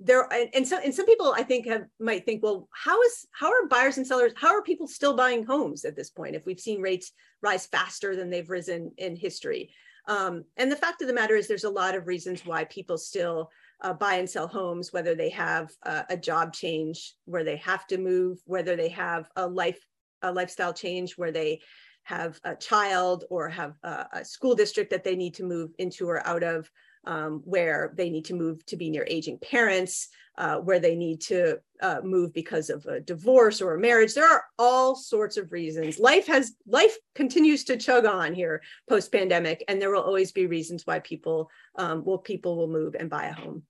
there 0.00 0.28
and 0.54 0.66
so 0.66 0.78
and 0.78 0.94
some 0.94 1.06
people 1.06 1.34
I 1.36 1.42
think 1.42 1.66
have 1.66 1.84
might 2.00 2.24
think, 2.24 2.42
well, 2.42 2.68
how 2.72 3.00
is 3.02 3.26
how 3.30 3.48
are 3.48 3.66
buyers 3.68 3.98
and 3.98 4.06
sellers, 4.06 4.32
how 4.36 4.54
are 4.54 4.62
people 4.62 4.88
still 4.88 5.14
buying 5.14 5.44
homes 5.44 5.84
at 5.84 5.96
this 5.96 6.10
point 6.10 6.34
if 6.34 6.44
we've 6.44 6.60
seen 6.60 6.80
rates 6.80 7.12
rise 7.40 7.66
faster 7.66 8.16
than 8.16 8.30
they've 8.30 8.50
risen 8.50 8.92
in 8.98 9.16
history? 9.16 9.70
Um, 10.08 10.44
and 10.56 10.70
the 10.70 10.76
fact 10.76 11.00
of 11.00 11.08
the 11.08 11.14
matter 11.14 11.36
is, 11.36 11.46
there's 11.46 11.64
a 11.64 11.70
lot 11.70 11.94
of 11.94 12.08
reasons 12.08 12.44
why 12.44 12.64
people 12.64 12.98
still 12.98 13.50
uh, 13.82 13.92
buy 13.92 14.14
and 14.14 14.28
sell 14.28 14.48
homes, 14.48 14.92
whether 14.92 15.14
they 15.14 15.30
have 15.30 15.70
uh, 15.84 16.02
a 16.08 16.16
job 16.16 16.52
change 16.52 17.14
where 17.26 17.44
they 17.44 17.56
have 17.56 17.86
to 17.86 17.98
move, 17.98 18.38
whether 18.46 18.74
they 18.74 18.88
have 18.88 19.28
a 19.36 19.46
life 19.46 19.78
a 20.22 20.32
lifestyle 20.32 20.72
change 20.72 21.18
where 21.18 21.32
they 21.32 21.60
have 22.04 22.40
a 22.44 22.54
child 22.56 23.24
or 23.30 23.48
have 23.48 23.74
a, 23.82 24.06
a 24.12 24.24
school 24.24 24.54
district 24.54 24.90
that 24.90 25.04
they 25.04 25.16
need 25.16 25.34
to 25.34 25.44
move 25.44 25.70
into 25.78 26.08
or 26.08 26.26
out 26.26 26.42
of, 26.42 26.70
um, 27.06 27.42
where 27.44 27.92
they 27.96 28.10
need 28.10 28.24
to 28.26 28.34
move 28.34 28.64
to 28.66 28.76
be 28.76 28.90
near 28.90 29.06
aging 29.08 29.38
parents, 29.38 30.08
uh, 30.38 30.56
where 30.56 30.78
they 30.78 30.94
need 30.94 31.20
to 31.20 31.58
uh, 31.80 32.00
move 32.02 32.32
because 32.32 32.70
of 32.70 32.84
a 32.86 33.00
divorce 33.00 33.60
or 33.60 33.74
a 33.74 33.80
marriage. 33.80 34.14
There 34.14 34.28
are 34.28 34.44
all 34.58 34.94
sorts 34.94 35.36
of 35.36 35.52
reasons. 35.52 35.98
Life 35.98 36.26
has 36.26 36.54
life 36.66 36.96
continues 37.14 37.64
to 37.64 37.76
chug 37.76 38.06
on 38.06 38.34
here 38.34 38.62
post 38.88 39.12
pandemic, 39.12 39.64
and 39.68 39.80
there 39.80 39.90
will 39.90 40.02
always 40.02 40.32
be 40.32 40.46
reasons 40.46 40.86
why 40.86 41.00
people 41.00 41.50
um, 41.76 42.04
will 42.04 42.18
people 42.18 42.56
will 42.56 42.68
move 42.68 42.94
and 42.98 43.10
buy 43.10 43.26
a 43.26 43.32
home. 43.32 43.62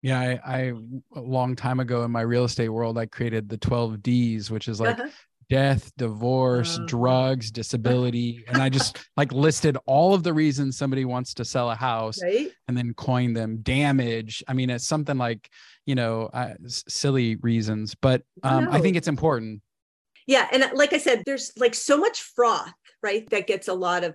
Yeah, 0.00 0.18
I, 0.18 0.40
I, 0.44 0.72
a 1.14 1.20
long 1.20 1.54
time 1.54 1.78
ago 1.78 2.02
in 2.02 2.10
my 2.10 2.22
real 2.22 2.44
estate 2.44 2.70
world, 2.70 2.98
I 2.98 3.06
created 3.06 3.48
the 3.48 3.56
12 3.58 4.02
Ds, 4.02 4.50
which 4.50 4.66
is 4.66 4.80
like 4.80 4.98
uh-huh 4.98 5.10
death, 5.52 5.92
divorce, 5.98 6.78
uh, 6.78 6.84
drugs, 6.86 7.50
disability. 7.50 8.42
and 8.48 8.62
I 8.62 8.70
just 8.70 8.96
like 9.18 9.32
listed 9.32 9.76
all 9.84 10.14
of 10.14 10.22
the 10.22 10.32
reasons 10.32 10.78
somebody 10.78 11.04
wants 11.04 11.34
to 11.34 11.44
sell 11.44 11.70
a 11.70 11.74
house 11.74 12.22
right? 12.22 12.50
and 12.68 12.76
then 12.76 12.94
coin 12.94 13.34
them 13.34 13.58
damage. 13.58 14.42
I 14.48 14.54
mean, 14.54 14.70
it's 14.70 14.86
something 14.86 15.18
like, 15.18 15.50
you 15.84 15.94
know, 15.94 16.30
uh, 16.32 16.54
silly 16.66 17.36
reasons, 17.36 17.94
but 17.94 18.22
um, 18.42 18.66
I, 18.70 18.78
I 18.78 18.80
think 18.80 18.96
it's 18.96 19.08
important. 19.08 19.60
Yeah. 20.26 20.48
And 20.50 20.62
uh, 20.62 20.70
like 20.72 20.94
I 20.94 20.98
said, 20.98 21.22
there's 21.26 21.52
like 21.58 21.74
so 21.74 21.98
much 21.98 22.22
froth, 22.22 22.72
right? 23.02 23.28
That 23.28 23.46
gets 23.46 23.68
a 23.68 23.74
lot 23.74 24.04
of 24.04 24.14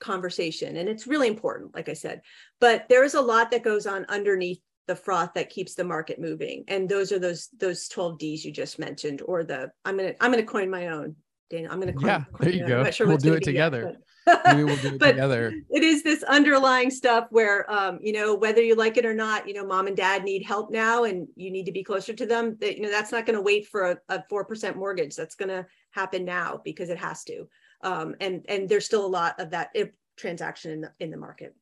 conversation 0.00 0.78
and 0.78 0.88
it's 0.88 1.06
really 1.06 1.28
important, 1.28 1.74
like 1.74 1.90
I 1.90 1.94
said, 1.94 2.22
but 2.60 2.88
there 2.88 3.04
is 3.04 3.12
a 3.12 3.20
lot 3.20 3.50
that 3.50 3.62
goes 3.62 3.86
on 3.86 4.06
underneath 4.08 4.62
the 4.88 4.96
froth 4.96 5.34
that 5.34 5.50
keeps 5.50 5.74
the 5.74 5.84
market 5.84 6.18
moving. 6.18 6.64
And 6.66 6.88
those 6.88 7.12
are 7.12 7.20
those 7.20 7.48
those 7.58 7.86
12 7.88 8.18
d's 8.18 8.44
you 8.44 8.50
just 8.50 8.78
mentioned 8.78 9.22
or 9.24 9.44
the 9.44 9.70
i'm 9.84 9.96
gonna 9.96 10.14
i'm 10.20 10.30
gonna 10.30 10.42
coin 10.42 10.70
my 10.70 10.88
own 10.88 11.14
daniel 11.50 11.72
i'm 11.72 11.78
gonna 11.78 11.92
coin 11.92 12.06
yeah 12.06 12.24
there 12.40 12.50
you 12.50 12.66
go. 12.66 12.90
sure 12.90 13.06
we'll 13.06 13.16
do 13.16 13.34
it 13.34 13.42
together. 13.42 13.96
yet, 14.26 14.40
maybe 14.46 14.64
we'll 14.64 14.76
do 14.76 14.94
it 14.94 14.98
together. 15.00 15.52
it 15.70 15.82
is 15.82 16.02
this 16.02 16.22
underlying 16.24 16.90
stuff 16.90 17.26
where 17.30 17.70
um, 17.70 17.98
you 18.02 18.12
know 18.12 18.34
whether 18.34 18.62
you 18.62 18.74
like 18.74 18.96
it 18.96 19.04
or 19.04 19.14
not 19.14 19.46
you 19.46 19.54
know 19.54 19.64
mom 19.64 19.86
and 19.86 19.96
dad 19.96 20.24
need 20.24 20.42
help 20.42 20.70
now 20.70 21.04
and 21.04 21.28
you 21.36 21.50
need 21.50 21.66
to 21.66 21.72
be 21.72 21.84
closer 21.84 22.12
to 22.12 22.26
them 22.26 22.56
that 22.60 22.76
you 22.76 22.82
know 22.82 22.90
that's 22.90 23.12
not 23.12 23.26
going 23.26 23.36
to 23.36 23.42
wait 23.42 23.66
for 23.66 23.90
a, 23.90 23.98
a 24.08 24.24
4% 24.30 24.76
mortgage. 24.76 25.14
That's 25.16 25.34
going 25.34 25.48
to 25.48 25.66
happen 25.90 26.24
now 26.24 26.60
because 26.64 26.90
it 26.90 26.98
has 26.98 27.24
to. 27.24 27.48
Um, 27.82 28.14
and 28.20 28.44
and 28.48 28.68
there's 28.68 28.86
still 28.86 29.04
a 29.04 29.08
lot 29.08 29.38
of 29.40 29.50
that 29.50 29.70
transaction 30.16 30.72
in 30.72 30.80
the 30.82 30.92
in 31.00 31.10
the 31.10 31.16
market 31.16 31.54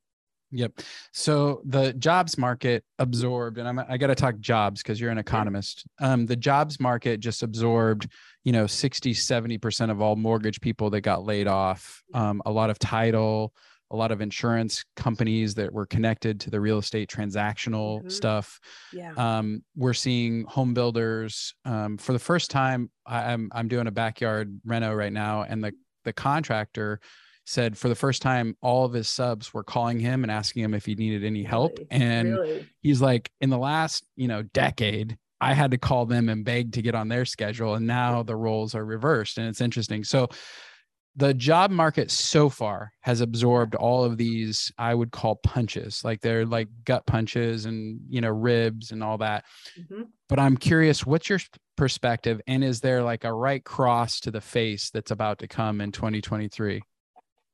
Yep. 0.56 0.80
So 1.12 1.60
the 1.64 1.92
jobs 1.94 2.38
market 2.38 2.84
absorbed, 2.98 3.58
and 3.58 3.68
I'm, 3.68 3.78
I 3.78 3.96
got 3.96 4.08
to 4.08 4.14
talk 4.14 4.38
jobs 4.40 4.82
because 4.82 5.00
you're 5.00 5.10
an 5.10 5.18
economist. 5.18 5.86
Um, 6.00 6.26
the 6.26 6.36
jobs 6.36 6.80
market 6.80 7.20
just 7.20 7.42
absorbed, 7.42 8.08
you 8.44 8.52
know, 8.52 8.66
60, 8.66 9.12
70% 9.12 9.90
of 9.90 10.00
all 10.00 10.16
mortgage 10.16 10.60
people 10.60 10.90
that 10.90 11.02
got 11.02 11.24
laid 11.24 11.46
off. 11.46 12.02
Um, 12.14 12.40
a 12.46 12.50
lot 12.50 12.70
of 12.70 12.78
title, 12.78 13.52
a 13.90 13.96
lot 13.96 14.10
of 14.10 14.20
insurance 14.20 14.84
companies 14.96 15.54
that 15.54 15.72
were 15.72 15.86
connected 15.86 16.40
to 16.40 16.50
the 16.50 16.60
real 16.60 16.78
estate 16.78 17.08
transactional 17.08 17.98
mm-hmm. 17.98 18.08
stuff. 18.08 18.58
Yeah. 18.92 19.12
Um, 19.16 19.62
we're 19.76 19.94
seeing 19.94 20.44
home 20.44 20.74
builders 20.74 21.54
um, 21.64 21.98
for 21.98 22.12
the 22.12 22.18
first 22.18 22.50
time. 22.50 22.90
I, 23.04 23.32
I'm 23.32 23.50
I'm 23.52 23.68
doing 23.68 23.86
a 23.86 23.92
backyard 23.92 24.60
reno 24.64 24.92
right 24.94 25.12
now, 25.12 25.42
and 25.42 25.62
the 25.62 25.72
the 26.04 26.12
contractor 26.12 27.00
said 27.46 27.78
for 27.78 27.88
the 27.88 27.94
first 27.94 28.20
time 28.20 28.56
all 28.60 28.84
of 28.84 28.92
his 28.92 29.08
subs 29.08 29.54
were 29.54 29.64
calling 29.64 29.98
him 29.98 30.24
and 30.24 30.30
asking 30.30 30.62
him 30.62 30.74
if 30.74 30.84
he 30.84 30.94
needed 30.94 31.24
any 31.24 31.42
help 31.42 31.78
really? 31.78 31.88
and 31.90 32.36
really? 32.36 32.68
he's 32.80 33.00
like 33.00 33.30
in 33.40 33.48
the 33.48 33.58
last 33.58 34.04
you 34.16 34.28
know 34.28 34.42
decade 34.42 35.16
i 35.40 35.54
had 35.54 35.70
to 35.70 35.78
call 35.78 36.04
them 36.04 36.28
and 36.28 36.44
beg 36.44 36.72
to 36.72 36.82
get 36.82 36.94
on 36.94 37.08
their 37.08 37.24
schedule 37.24 37.74
and 37.74 37.86
now 37.86 38.22
the 38.22 38.36
roles 38.36 38.74
are 38.74 38.84
reversed 38.84 39.38
and 39.38 39.48
it's 39.48 39.60
interesting 39.60 40.04
so 40.04 40.28
the 41.18 41.32
job 41.32 41.70
market 41.70 42.10
so 42.10 42.50
far 42.50 42.92
has 43.00 43.22
absorbed 43.22 43.74
all 43.76 44.04
of 44.04 44.16
these 44.18 44.72
i 44.76 44.92
would 44.92 45.12
call 45.12 45.36
punches 45.36 46.02
like 46.04 46.20
they're 46.20 46.44
like 46.44 46.68
gut 46.84 47.06
punches 47.06 47.64
and 47.64 48.00
you 48.08 48.20
know 48.20 48.30
ribs 48.30 48.90
and 48.90 49.04
all 49.04 49.18
that 49.18 49.44
mm-hmm. 49.78 50.02
but 50.28 50.40
i'm 50.40 50.56
curious 50.56 51.06
what's 51.06 51.28
your 51.28 51.38
perspective 51.76 52.40
and 52.46 52.64
is 52.64 52.80
there 52.80 53.02
like 53.02 53.24
a 53.24 53.32
right 53.32 53.64
cross 53.64 54.18
to 54.18 54.30
the 54.30 54.40
face 54.40 54.90
that's 54.90 55.10
about 55.10 55.38
to 55.38 55.46
come 55.46 55.80
in 55.80 55.92
2023 55.92 56.82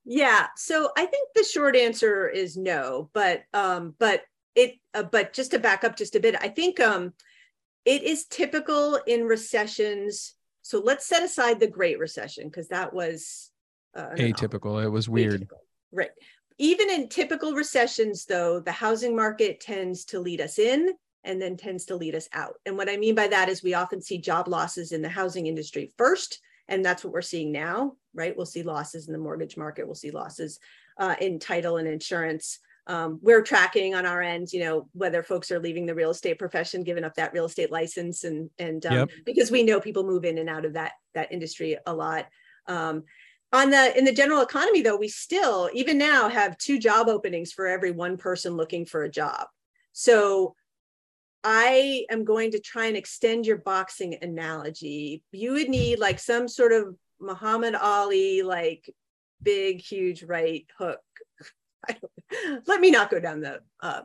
yeah. 0.04 0.46
So 0.56 0.90
I 0.96 1.06
think 1.06 1.28
the 1.34 1.44
short 1.44 1.76
answer 1.76 2.28
is 2.28 2.56
no, 2.56 3.10
but 3.12 3.42
um, 3.54 3.94
but 3.98 4.22
it 4.54 4.74
uh, 4.94 5.04
but 5.04 5.32
just 5.32 5.52
to 5.52 5.58
back 5.58 5.84
up 5.84 5.96
just 5.96 6.16
a 6.16 6.20
bit, 6.20 6.36
I 6.40 6.48
think 6.48 6.80
um, 6.80 7.12
it 7.84 8.02
is 8.02 8.26
typical 8.26 8.96
in 9.06 9.24
recessions. 9.24 10.34
So 10.62 10.80
let's 10.80 11.06
set 11.06 11.22
aside 11.22 11.60
the 11.60 11.66
Great 11.66 11.98
Recession 11.98 12.48
because 12.48 12.68
that 12.68 12.92
was 12.92 13.50
uh, 13.96 14.10
atypical. 14.16 14.74
Know, 14.74 14.78
it 14.78 14.92
was 14.92 15.08
weird. 15.08 15.42
Atypical. 15.42 15.58
Right. 15.92 16.10
Even 16.58 16.90
in 16.90 17.08
typical 17.08 17.54
recessions, 17.54 18.24
though, 18.24 18.60
the 18.60 18.72
housing 18.72 19.16
market 19.16 19.60
tends 19.60 20.04
to 20.06 20.20
lead 20.20 20.40
us 20.40 20.58
in 20.58 20.90
and 21.24 21.40
then 21.40 21.56
tends 21.56 21.86
to 21.86 21.96
lead 21.96 22.14
us 22.14 22.28
out. 22.32 22.54
And 22.66 22.76
what 22.76 22.88
I 22.88 22.96
mean 22.96 23.14
by 23.14 23.28
that 23.28 23.48
is 23.48 23.62
we 23.62 23.74
often 23.74 24.00
see 24.00 24.18
job 24.18 24.48
losses 24.48 24.92
in 24.92 25.02
the 25.02 25.08
housing 25.08 25.46
industry 25.46 25.92
first 25.96 26.40
and 26.68 26.84
that's 26.84 27.04
what 27.04 27.12
we're 27.12 27.22
seeing 27.22 27.52
now, 27.52 27.94
right? 28.14 28.36
We'll 28.36 28.46
see 28.46 28.62
losses 28.62 29.06
in 29.06 29.12
the 29.12 29.18
mortgage 29.18 29.56
market. 29.56 29.86
We'll 29.86 29.94
see 29.94 30.10
losses 30.10 30.58
uh, 30.98 31.14
in 31.20 31.38
title 31.38 31.76
and 31.76 31.88
insurance. 31.88 32.58
Um, 32.86 33.20
we're 33.22 33.42
tracking 33.42 33.94
on 33.94 34.06
our 34.06 34.22
end, 34.22 34.52
you 34.52 34.60
know, 34.60 34.88
whether 34.92 35.22
folks 35.22 35.50
are 35.50 35.60
leaving 35.60 35.86
the 35.86 35.94
real 35.94 36.10
estate 36.10 36.38
profession, 36.38 36.82
giving 36.82 37.04
up 37.04 37.14
that 37.14 37.32
real 37.32 37.44
estate 37.44 37.70
license, 37.70 38.24
and 38.24 38.50
and 38.58 38.84
um, 38.86 38.92
yep. 38.94 39.10
because 39.24 39.50
we 39.50 39.62
know 39.62 39.80
people 39.80 40.04
move 40.04 40.24
in 40.24 40.38
and 40.38 40.48
out 40.48 40.64
of 40.64 40.72
that 40.72 40.92
that 41.14 41.32
industry 41.32 41.76
a 41.86 41.94
lot. 41.94 42.26
Um, 42.66 43.04
on 43.52 43.70
the 43.70 43.96
in 43.96 44.04
the 44.04 44.12
general 44.12 44.40
economy, 44.40 44.82
though, 44.82 44.96
we 44.96 45.08
still 45.08 45.70
even 45.72 45.96
now 45.96 46.28
have 46.28 46.58
two 46.58 46.78
job 46.78 47.08
openings 47.08 47.52
for 47.52 47.66
every 47.66 47.92
one 47.92 48.16
person 48.16 48.56
looking 48.56 48.84
for 48.84 49.04
a 49.04 49.10
job. 49.10 49.46
So 49.92 50.56
I 51.44 52.06
am 52.10 52.24
going 52.24 52.52
to 52.52 52.60
try 52.60 52.86
and 52.86 52.96
extend 52.96 53.46
your 53.46 53.58
boxing 53.58 54.16
analogy. 54.22 55.22
You 55.32 55.52
would 55.52 55.68
need 55.68 55.98
like 55.98 56.18
some 56.18 56.46
sort 56.48 56.72
of 56.72 56.96
Muhammad 57.20 57.74
Ali, 57.74 58.42
like 58.42 58.88
big, 59.42 59.80
huge 59.80 60.22
right 60.22 60.66
hook 60.78 61.00
let 62.66 62.80
me 62.80 62.90
not 62.90 63.10
go 63.10 63.20
down 63.20 63.40
the 63.40 63.60
uh, 63.80 64.02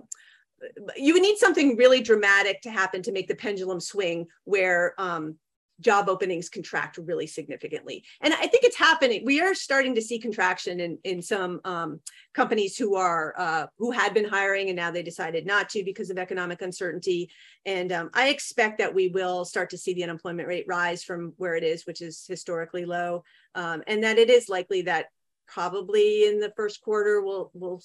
you 0.96 1.14
would 1.14 1.22
need 1.22 1.38
something 1.38 1.78
really 1.78 2.02
dramatic 2.02 2.62
to 2.62 2.72
happen 2.72 3.02
to 3.04 3.12
make 3.12 3.28
the 3.28 3.36
pendulum 3.36 3.80
swing 3.80 4.26
where 4.44 4.94
um, 4.98 5.36
job 5.80 6.10
openings 6.10 6.50
contract 6.50 6.98
really 6.98 7.28
significantly. 7.28 8.04
And 8.22 8.34
I 8.34 8.48
think 8.48 8.64
it's 8.64 8.78
happening. 8.78 9.24
We 9.26 9.42
are 9.42 9.54
starting 9.54 9.94
to 9.96 10.02
see 10.02 10.20
contraction 10.20 10.80
in, 10.80 10.98
in 11.04 11.22
some 11.22 11.62
um, 11.66 12.00
companies 12.34 12.78
who 12.78 12.96
are 12.96 13.34
uh, 13.38 13.68
who 13.78 13.92
had 13.92 14.14
been 14.14 14.26
hiring 14.26 14.70
and 14.70 14.76
now 14.76 14.92
they 14.92 15.04
decided 15.04 15.46
not 15.46 15.70
to 15.70 15.84
because 15.84 16.10
of 16.10 16.18
economic 16.18 16.62
uncertainty. 16.62 17.30
And 17.66 17.92
um, 17.92 18.10
I 18.14 18.30
expect 18.30 18.80
that 18.80 18.94
we 18.94 19.10
will 19.10 19.46
start 19.46 19.70
to 19.72 19.78
see 19.78 19.94
the 19.94 20.04
unemployment 20.04 20.48
rate 20.48 20.66
rise 20.68 21.04
from 21.04 21.34
where 21.38 21.56
it 21.56 21.64
is, 21.64 21.86
which 21.86 22.02
is 22.02 22.26
historically 22.28 22.86
low, 22.86 23.24
um, 23.56 23.84
and 23.88 24.04
that 24.04 24.18
it 24.18 24.30
is 24.30 24.50
likely 24.50 24.84
that 24.84 25.08
probably 25.48 26.28
in 26.28 26.40
the 26.40 26.54
first 26.56 26.82
quarter 26.82 27.22
we'll 27.22 27.52
we'll 27.54 27.82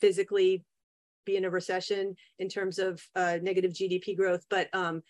physically 0.00 0.64
be 1.24 1.36
in 1.36 1.44
a 1.44 1.50
recession 1.50 2.16
in 2.38 2.48
terms 2.48 2.78
of 2.78 3.02
uh, 3.14 3.38
negative 3.42 3.72
GDP 3.72 4.16
growth, 4.16 4.46
but 4.48 4.68
um, 4.72 5.02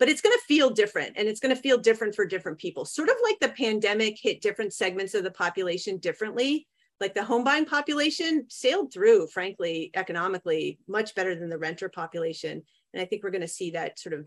but 0.00 0.08
it's 0.08 0.22
going 0.22 0.36
to 0.36 0.44
feel 0.46 0.70
different, 0.70 1.12
and 1.16 1.28
it's 1.28 1.40
going 1.40 1.54
to 1.54 1.60
feel 1.60 1.76
different 1.76 2.14
for 2.14 2.24
different 2.24 2.58
people. 2.58 2.86
Sort 2.86 3.10
of 3.10 3.16
like 3.22 3.38
the 3.38 3.50
pandemic 3.50 4.18
hit 4.20 4.40
different 4.40 4.72
segments 4.72 5.14
of 5.14 5.22
the 5.22 5.30
population 5.30 5.98
differently. 5.98 6.66
Like 7.00 7.14
the 7.14 7.22
home 7.22 7.44
buying 7.44 7.66
population 7.66 8.46
sailed 8.48 8.92
through, 8.92 9.28
frankly, 9.28 9.90
economically 9.94 10.78
much 10.88 11.14
better 11.14 11.34
than 11.34 11.50
the 11.50 11.58
renter 11.58 11.90
population, 11.90 12.62
and 12.92 13.02
I 13.02 13.04
think 13.04 13.22
we're 13.22 13.30
going 13.30 13.42
to 13.42 13.48
see 13.48 13.72
that 13.72 13.98
sort 13.98 14.14
of 14.14 14.26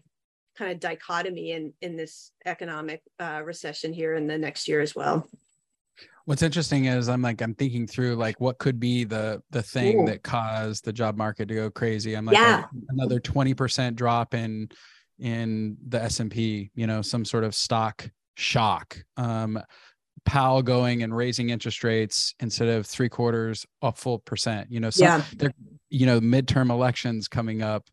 kind 0.56 0.72
of 0.72 0.80
dichotomy 0.80 1.52
in 1.52 1.74
in 1.82 1.98
this 1.98 2.32
economic 2.46 3.02
uh, 3.20 3.42
recession 3.44 3.94
here 3.94 4.14
in 4.14 4.28
the 4.28 4.38
next 4.38 4.68
year 4.68 4.80
as 4.80 4.96
well. 4.96 5.28
What's 6.26 6.44
interesting 6.44 6.86
is 6.86 7.10
I'm 7.10 7.24
like 7.24 7.42
I'm 7.42 7.56
thinking 7.56 7.88
through 7.88 8.16
like 8.16 8.40
what 8.40 8.60
could 8.60 8.80
be 8.80 9.06
the 9.06 9.42
the 9.50 9.64
thing 9.64 10.02
Ooh. 10.02 10.06
that 10.06 10.22
caused 10.22 10.86
the 10.86 10.94
job 10.94 11.18
market 11.18 11.48
to 11.48 11.56
go 11.56 11.72
crazy. 11.72 12.14
I'm 12.14 12.26
like 12.26 12.38
yeah. 12.38 12.66
another 12.90 13.20
20% 13.20 13.96
drop 13.96 14.34
in 14.36 14.70
in 15.20 15.78
the 15.88 16.02
S&P, 16.02 16.72
you 16.76 16.88
know, 16.88 17.02
some 17.02 17.26
sort 17.26 17.44
of 17.44 17.56
stock 17.56 18.10
shock. 18.36 18.98
Um 19.18 19.62
Powell 20.26 20.62
going 20.62 21.04
and 21.04 21.14
raising 21.14 21.50
interest 21.50 21.84
rates 21.84 22.34
instead 22.40 22.70
of 22.70 22.86
three 22.86 23.10
quarters 23.10 23.66
a 23.82 23.92
full 23.92 24.20
percent, 24.20 24.72
you 24.72 24.80
know, 24.80 24.90
so 24.90 25.04
yeah. 25.04 25.22
you 25.90 26.06
know, 26.06 26.22
midterm 26.22 26.70
elections 26.70 27.28
coming 27.28 27.62
up 27.62 27.90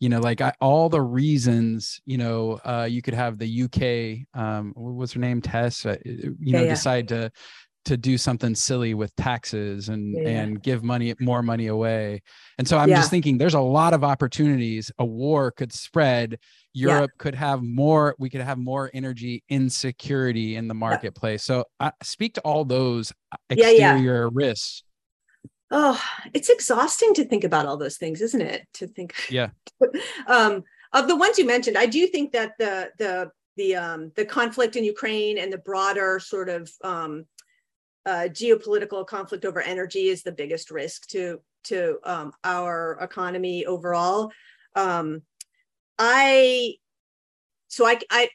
you 0.00 0.08
know 0.08 0.20
like 0.20 0.40
I, 0.40 0.52
all 0.60 0.88
the 0.88 1.00
reasons 1.00 2.00
you 2.04 2.18
know 2.18 2.60
uh, 2.64 2.86
you 2.88 3.00
could 3.00 3.14
have 3.14 3.38
the 3.38 3.62
uk 3.64 4.40
um, 4.40 4.72
what's 4.76 5.12
her 5.12 5.20
name 5.20 5.40
tess 5.40 5.86
uh, 5.86 5.96
you 6.04 6.52
know 6.52 6.62
yeah. 6.62 6.68
decide 6.68 7.08
to 7.08 7.30
to 7.86 7.96
do 7.96 8.16
something 8.16 8.54
silly 8.54 8.94
with 8.94 9.14
taxes 9.16 9.88
and 9.88 10.14
yeah. 10.14 10.28
and 10.28 10.62
give 10.62 10.82
money 10.82 11.14
more 11.20 11.42
money 11.42 11.68
away 11.68 12.22
and 12.58 12.66
so 12.66 12.78
i'm 12.78 12.88
yeah. 12.88 12.96
just 12.96 13.10
thinking 13.10 13.38
there's 13.38 13.54
a 13.54 13.60
lot 13.60 13.94
of 13.94 14.02
opportunities 14.04 14.90
a 14.98 15.04
war 15.04 15.50
could 15.50 15.72
spread 15.72 16.38
europe 16.74 17.10
yeah. 17.14 17.22
could 17.22 17.34
have 17.34 17.62
more 17.62 18.14
we 18.18 18.28
could 18.28 18.40
have 18.40 18.58
more 18.58 18.90
energy 18.92 19.42
insecurity 19.48 20.56
in 20.56 20.68
the 20.68 20.74
marketplace. 20.74 21.42
So 21.42 21.64
uh, 21.80 21.92
speak 22.02 22.34
to 22.34 22.40
all 22.42 22.64
those 22.64 23.12
uh, 23.32 23.36
exterior 23.50 24.28
risks. 24.28 24.82
Oh 25.70 26.00
it's 26.32 26.50
exhausting 26.50 27.14
to 27.14 27.24
think 27.24 27.44
about 27.44 27.66
all 27.66 27.76
those 27.76 27.96
things 27.96 28.20
isn't 28.20 28.42
it? 28.42 28.66
To 28.74 28.86
think 28.86 29.14
yeah. 29.30 29.50
Um 30.26 30.64
of 30.92 31.08
the 31.08 31.16
ones 31.16 31.38
you 31.38 31.44
mentioned 31.44 31.76
i 31.76 31.86
do 31.86 32.06
think 32.06 32.30
that 32.30 32.52
the 32.58 32.90
the 32.98 33.28
the 33.56 33.74
um 33.74 34.12
the 34.14 34.24
conflict 34.24 34.76
in 34.76 34.84
ukraine 34.84 35.38
and 35.38 35.52
the 35.52 35.58
broader 35.58 36.20
sort 36.20 36.48
of 36.48 36.70
um 36.84 37.26
uh, 38.06 38.28
geopolitical 38.28 39.06
conflict 39.06 39.44
over 39.44 39.60
energy 39.62 40.08
is 40.08 40.22
the 40.22 40.32
biggest 40.32 40.70
risk 40.70 41.06
to 41.08 41.40
to 41.64 41.98
um, 42.04 42.32
our 42.44 42.98
economy 43.00 43.64
overall. 43.64 44.30
Um, 44.76 45.22
I 45.98 46.74
so 47.68 47.86
I 47.86 47.98
I 48.10 48.28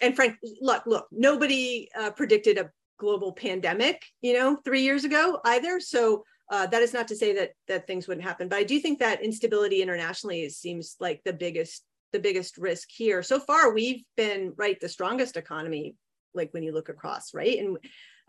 and 0.00 0.14
Frank 0.14 0.36
look 0.60 0.84
look 0.86 1.06
nobody 1.10 1.88
uh, 1.98 2.10
predicted 2.10 2.58
a 2.58 2.70
global 2.98 3.32
pandemic 3.32 4.02
you 4.20 4.34
know 4.34 4.56
three 4.64 4.82
years 4.82 5.04
ago 5.04 5.40
either. 5.44 5.80
So 5.80 6.24
uh, 6.50 6.66
that 6.66 6.82
is 6.82 6.94
not 6.94 7.08
to 7.08 7.16
say 7.16 7.34
that 7.34 7.50
that 7.68 7.86
things 7.86 8.08
wouldn't 8.08 8.26
happen 8.26 8.48
but 8.48 8.58
I 8.58 8.64
do 8.64 8.80
think 8.80 8.98
that 8.98 9.22
instability 9.22 9.82
internationally 9.82 10.48
seems 10.48 10.96
like 11.00 11.20
the 11.24 11.32
biggest 11.32 11.84
the 12.12 12.18
biggest 12.18 12.56
risk 12.56 12.88
here. 12.90 13.22
So 13.22 13.38
far 13.38 13.72
we've 13.72 14.02
been 14.16 14.54
right 14.56 14.78
the 14.80 14.88
strongest 14.88 15.36
economy 15.36 15.94
like 16.34 16.52
when 16.52 16.62
you 16.62 16.72
look 16.72 16.88
across 16.88 17.34
right? 17.34 17.58
And 17.58 17.78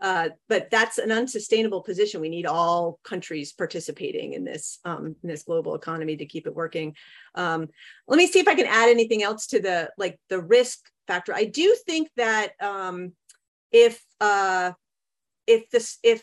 uh, 0.00 0.30
but 0.48 0.70
that's 0.70 0.98
an 0.98 1.12
unsustainable 1.12 1.82
position. 1.82 2.20
We 2.20 2.30
need 2.30 2.46
all 2.46 2.98
countries 3.04 3.52
participating 3.52 4.32
in 4.32 4.44
this 4.44 4.78
um, 4.84 5.14
in 5.22 5.28
this 5.28 5.42
global 5.42 5.74
economy 5.74 6.16
to 6.16 6.26
keep 6.26 6.46
it 6.46 6.54
working. 6.54 6.96
Um, 7.34 7.68
let 8.08 8.16
me 8.16 8.26
see 8.26 8.40
if 8.40 8.48
I 8.48 8.54
can 8.54 8.66
add 8.66 8.88
anything 8.88 9.22
else 9.22 9.46
to 9.48 9.60
the 9.60 9.90
like 9.98 10.18
the 10.30 10.40
risk 10.40 10.78
factor. 11.06 11.34
I 11.34 11.44
do 11.44 11.76
think 11.86 12.08
that 12.16 12.52
um, 12.60 13.12
if 13.72 14.02
uh, 14.20 14.72
if 15.46 15.68
this 15.70 15.98
if 16.02 16.22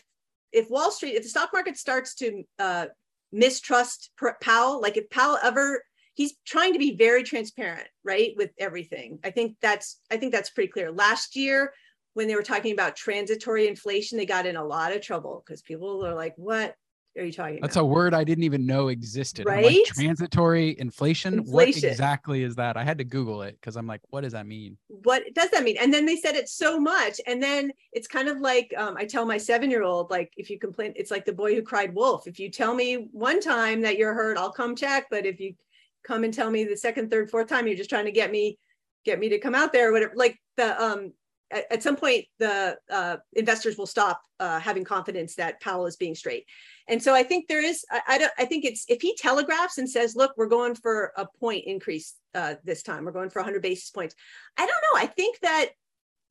if 0.52 0.68
Wall 0.70 0.90
Street 0.90 1.14
if 1.14 1.22
the 1.22 1.28
stock 1.28 1.50
market 1.52 1.76
starts 1.76 2.14
to 2.16 2.42
uh, 2.58 2.86
mistrust 3.30 4.10
Powell, 4.40 4.80
like 4.80 4.96
if 4.96 5.08
Powell 5.10 5.38
ever 5.42 5.84
he's 6.14 6.34
trying 6.44 6.72
to 6.72 6.80
be 6.80 6.96
very 6.96 7.22
transparent, 7.22 7.86
right, 8.02 8.32
with 8.36 8.50
everything. 8.58 9.20
I 9.22 9.30
think 9.30 9.56
that's 9.62 10.00
I 10.10 10.16
think 10.16 10.32
that's 10.32 10.50
pretty 10.50 10.72
clear. 10.72 10.90
Last 10.90 11.36
year 11.36 11.72
when 12.18 12.26
they 12.26 12.34
were 12.34 12.42
talking 12.42 12.72
about 12.72 12.96
transitory 12.96 13.68
inflation, 13.68 14.18
they 14.18 14.26
got 14.26 14.44
in 14.44 14.56
a 14.56 14.64
lot 14.64 14.92
of 14.92 15.00
trouble 15.00 15.40
because 15.46 15.62
people 15.62 16.04
are 16.04 16.16
like, 16.16 16.34
what 16.36 16.74
are 17.16 17.22
you 17.22 17.32
talking 17.32 17.58
about? 17.58 17.68
That's 17.68 17.76
about? 17.76 17.84
a 17.84 17.86
word 17.86 18.12
I 18.12 18.24
didn't 18.24 18.42
even 18.42 18.66
know 18.66 18.88
existed. 18.88 19.46
Right? 19.46 19.64
Like, 19.64 19.84
transitory 19.84 20.74
inflation? 20.80 21.34
inflation? 21.34 21.52
What 21.54 21.92
exactly 21.92 22.42
is 22.42 22.56
that? 22.56 22.76
I 22.76 22.82
had 22.82 22.98
to 22.98 23.04
Google 23.04 23.42
it 23.42 23.56
because 23.60 23.76
I'm 23.76 23.86
like, 23.86 24.00
what 24.10 24.22
does 24.22 24.32
that 24.32 24.48
mean? 24.48 24.76
What 24.88 25.32
does 25.32 25.50
that 25.50 25.62
mean? 25.62 25.76
And 25.80 25.94
then 25.94 26.06
they 26.06 26.16
said 26.16 26.34
it 26.34 26.48
so 26.48 26.80
much. 26.80 27.20
And 27.28 27.40
then 27.40 27.70
it's 27.92 28.08
kind 28.08 28.26
of 28.26 28.40
like 28.40 28.74
um, 28.76 28.96
I 28.96 29.04
tell 29.04 29.24
my 29.24 29.38
seven 29.38 29.70
year 29.70 29.84
old, 29.84 30.10
like, 30.10 30.32
if 30.36 30.50
you 30.50 30.58
complain, 30.58 30.94
it's 30.96 31.12
like 31.12 31.24
the 31.24 31.32
boy 31.32 31.54
who 31.54 31.62
cried 31.62 31.94
wolf. 31.94 32.26
If 32.26 32.40
you 32.40 32.50
tell 32.50 32.74
me 32.74 33.06
one 33.12 33.40
time 33.40 33.80
that 33.82 33.96
you're 33.96 34.14
hurt, 34.14 34.38
I'll 34.38 34.50
come 34.50 34.74
check. 34.74 35.06
But 35.08 35.24
if 35.24 35.38
you 35.38 35.54
come 36.02 36.24
and 36.24 36.34
tell 36.34 36.50
me 36.50 36.64
the 36.64 36.76
second, 36.76 37.12
third, 37.12 37.30
fourth 37.30 37.46
time, 37.46 37.68
you're 37.68 37.76
just 37.76 37.90
trying 37.90 38.06
to 38.06 38.10
get 38.10 38.32
me 38.32 38.58
get 39.04 39.20
me 39.20 39.28
to 39.28 39.38
come 39.38 39.54
out 39.54 39.72
there 39.72 39.90
or 39.90 39.92
whatever 39.92 40.12
like 40.16 40.36
the 40.56 40.82
um 40.82 41.12
at, 41.50 41.64
at 41.70 41.82
some 41.82 41.96
point 41.96 42.24
the 42.38 42.76
uh, 42.90 43.16
investors 43.34 43.76
will 43.76 43.86
stop 43.86 44.22
uh, 44.40 44.60
having 44.60 44.84
confidence 44.84 45.34
that 45.36 45.60
Powell 45.60 45.86
is 45.86 45.96
being 45.96 46.14
straight. 46.14 46.46
And 46.88 47.02
so 47.02 47.14
I 47.14 47.22
think 47.22 47.48
there 47.48 47.62
is, 47.62 47.84
I, 47.90 48.00
I, 48.08 48.18
don't, 48.18 48.32
I 48.38 48.44
think 48.44 48.64
it's, 48.64 48.84
if 48.88 49.02
he 49.02 49.14
telegraphs 49.16 49.78
and 49.78 49.88
says, 49.88 50.16
look, 50.16 50.32
we're 50.36 50.46
going 50.46 50.74
for 50.74 51.12
a 51.16 51.26
point 51.38 51.64
increase 51.66 52.14
uh, 52.34 52.54
this 52.64 52.82
time, 52.82 53.04
we're 53.04 53.12
going 53.12 53.30
for 53.30 53.40
100 53.40 53.60
basis 53.62 53.90
points. 53.90 54.14
I 54.56 54.66
don't 54.66 54.68
know. 54.70 55.00
I 55.00 55.06
think 55.06 55.38
that 55.40 55.70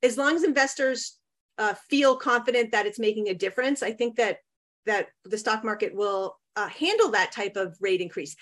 as 0.03 0.17
long 0.17 0.35
as 0.35 0.43
investors 0.43 1.17
uh, 1.57 1.73
feel 1.89 2.15
confident 2.15 2.71
that 2.71 2.85
it's 2.85 2.99
making 2.99 3.29
a 3.29 3.33
difference, 3.33 3.83
I 3.83 3.91
think 3.91 4.15
that 4.17 4.37
that 4.85 5.07
the 5.25 5.37
stock 5.37 5.65
market 5.65 5.93
will 5.93 6.37
uh, 6.55 6.69
handle 6.69 7.11
that 7.11 7.31
type 7.31 7.57
of 7.57 7.77
rate 7.81 8.01
increase. 8.01 8.35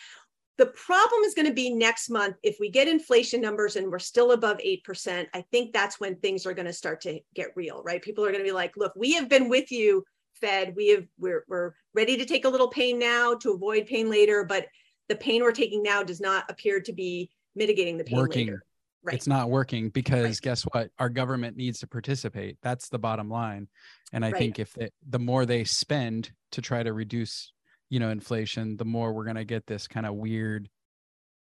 The 0.57 0.67
problem 0.67 1.23
is 1.23 1.33
going 1.33 1.47
to 1.47 1.53
be 1.53 1.73
next 1.73 2.09
month 2.09 2.37
if 2.41 2.57
we 2.59 2.69
get 2.69 2.87
inflation 2.87 3.41
numbers 3.41 3.75
and 3.75 3.91
we're 3.91 3.99
still 3.99 4.31
above 4.31 4.57
8%. 4.57 5.27
I 5.33 5.41
think 5.51 5.73
that's 5.73 5.99
when 5.99 6.15
things 6.15 6.45
are 6.45 6.53
going 6.53 6.67
to 6.67 6.73
start 6.73 7.01
to 7.01 7.19
get 7.33 7.49
real, 7.55 7.83
right? 7.83 8.01
People 8.01 8.23
are 8.23 8.31
going 8.31 8.43
to 8.43 8.47
be 8.47 8.53
like, 8.53 8.77
look, 8.77 8.93
we 8.95 9.13
have 9.13 9.27
been 9.27 9.49
with 9.49 9.71
you, 9.71 10.05
Fed. 10.39 10.73
We 10.75 10.89
have 10.89 11.05
we're 11.17 11.43
we're 11.47 11.73
ready 11.93 12.17
to 12.17 12.25
take 12.25 12.45
a 12.45 12.49
little 12.49 12.69
pain 12.69 12.99
now 12.99 13.35
to 13.35 13.51
avoid 13.51 13.85
pain 13.85 14.09
later, 14.09 14.43
but 14.43 14.67
the 15.09 15.15
pain 15.15 15.43
we're 15.43 15.51
taking 15.51 15.83
now 15.83 16.03
does 16.03 16.21
not 16.21 16.45
appear 16.49 16.79
to 16.81 16.93
be 16.93 17.29
mitigating 17.55 17.97
the 17.97 18.03
pain 18.03 18.17
working. 18.17 18.47
later. 18.47 18.63
Right. 19.03 19.15
It's 19.15 19.27
not 19.27 19.51
working 19.51 19.89
because 19.89 20.23
right. 20.23 20.41
guess 20.41 20.63
what? 20.63 20.89
Our 20.97 21.09
government 21.09 21.55
needs 21.55 21.79
to 21.81 21.87
participate. 21.87 22.57
That's 22.63 22.89
the 22.89 22.97
bottom 22.97 23.29
line. 23.29 23.67
And 24.11 24.25
I 24.25 24.31
right. 24.31 24.39
think 24.39 24.59
if 24.59 24.75
it, 24.77 24.93
the 25.07 25.19
more 25.19 25.45
they 25.45 25.63
spend 25.63 26.31
to 26.53 26.61
try 26.61 26.81
to 26.81 26.91
reduce 26.91 27.53
you 27.95 27.99
know 28.01 28.09
inflation 28.09 28.75
the 28.75 28.83
more 28.83 29.13
we're 29.13 29.23
going 29.23 29.37
to 29.37 29.45
get 29.45 29.65
this 29.67 29.87
kind 29.87 30.05
of 30.05 30.15
weird 30.15 30.67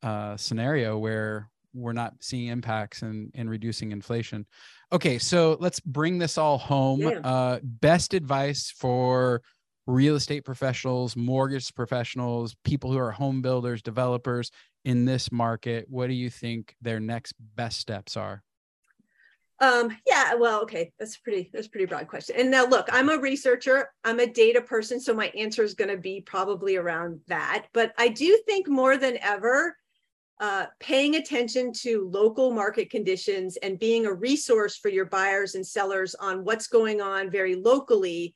uh, 0.01 0.37
scenario 0.37 0.97
where 0.97 1.51
we're 1.73 1.91
not 1.91 2.13
seeing 2.21 2.47
impacts 2.47 3.01
in 3.01 3.29
in 3.33 3.49
reducing 3.49 3.91
inflation. 3.91 4.45
Okay, 4.93 5.17
so 5.17 5.57
let's 5.59 5.81
bring 5.81 6.19
this 6.19 6.37
all 6.37 6.57
home. 6.57 7.01
Yeah. 7.01 7.19
Uh, 7.21 7.59
best 7.61 8.13
advice 8.13 8.71
for 8.71 9.41
real 9.87 10.15
estate 10.15 10.45
professionals, 10.45 11.17
mortgage 11.17 11.75
professionals, 11.75 12.55
people 12.63 12.93
who 12.93 12.97
are 12.97 13.11
home 13.11 13.41
builders, 13.41 13.81
developers 13.81 14.49
in 14.85 15.03
this 15.03 15.29
market. 15.29 15.85
What 15.89 16.07
do 16.07 16.13
you 16.13 16.29
think 16.29 16.77
their 16.81 17.01
next 17.01 17.33
best 17.57 17.77
steps 17.81 18.15
are? 18.15 18.41
Um, 19.59 19.97
yeah, 20.05 20.35
well, 20.35 20.61
okay, 20.61 20.91
that's 20.99 21.17
pretty 21.17 21.49
that's 21.51 21.67
pretty 21.67 21.85
broad 21.85 22.07
question. 22.07 22.35
And 22.37 22.51
now 22.51 22.65
look, 22.65 22.87
I'm 22.91 23.09
a 23.09 23.17
researcher, 23.17 23.89
I'm 24.03 24.19
a 24.19 24.27
data 24.27 24.61
person, 24.61 24.99
so 24.99 25.13
my 25.13 25.27
answer 25.29 25.63
is 25.63 25.73
going 25.73 25.89
to 25.89 25.97
be 25.97 26.21
probably 26.21 26.75
around 26.75 27.21
that. 27.27 27.65
But 27.73 27.93
I 27.97 28.09
do 28.09 28.39
think 28.45 28.67
more 28.67 28.97
than 28.97 29.17
ever, 29.19 29.75
uh, 30.39 30.67
paying 30.79 31.15
attention 31.15 31.73
to 31.73 32.07
local 32.13 32.51
market 32.51 32.91
conditions 32.91 33.57
and 33.57 33.79
being 33.79 34.05
a 34.05 34.13
resource 34.13 34.77
for 34.77 34.89
your 34.89 35.05
buyers 35.05 35.55
and 35.55 35.65
sellers 35.65 36.13
on 36.13 36.43
what's 36.43 36.67
going 36.67 37.01
on 37.01 37.31
very 37.31 37.55
locally, 37.55 38.35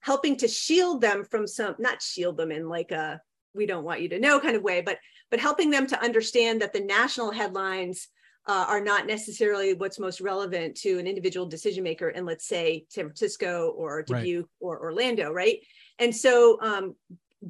helping 0.00 0.34
to 0.38 0.48
shield 0.48 1.02
them 1.02 1.24
from 1.24 1.46
some, 1.46 1.74
not 1.78 2.00
shield 2.00 2.38
them 2.38 2.50
in 2.50 2.68
like 2.70 2.90
a 2.90 3.20
we 3.54 3.66
don't 3.66 3.84
want 3.84 4.00
you 4.00 4.08
to 4.08 4.18
know 4.18 4.40
kind 4.40 4.56
of 4.56 4.62
way, 4.62 4.80
but 4.80 4.98
but 5.30 5.40
helping 5.40 5.70
them 5.70 5.86
to 5.88 6.02
understand 6.02 6.62
that 6.62 6.72
the 6.72 6.80
national 6.80 7.32
headlines 7.32 8.08
uh, 8.46 8.66
are 8.68 8.80
not 8.80 9.06
necessarily 9.06 9.74
what's 9.74 9.98
most 9.98 10.20
relevant 10.20 10.76
to 10.76 10.98
an 10.98 11.06
individual 11.06 11.46
decision 11.46 11.82
maker 11.82 12.10
in, 12.10 12.24
let's 12.24 12.46
say, 12.46 12.84
San 12.88 13.06
Francisco 13.06 13.70
or 13.76 14.02
Dubuque 14.02 14.46
right. 14.46 14.48
or 14.60 14.80
Orlando, 14.80 15.32
right? 15.32 15.58
And 15.98 16.14
so, 16.14 16.58
um, 16.60 16.94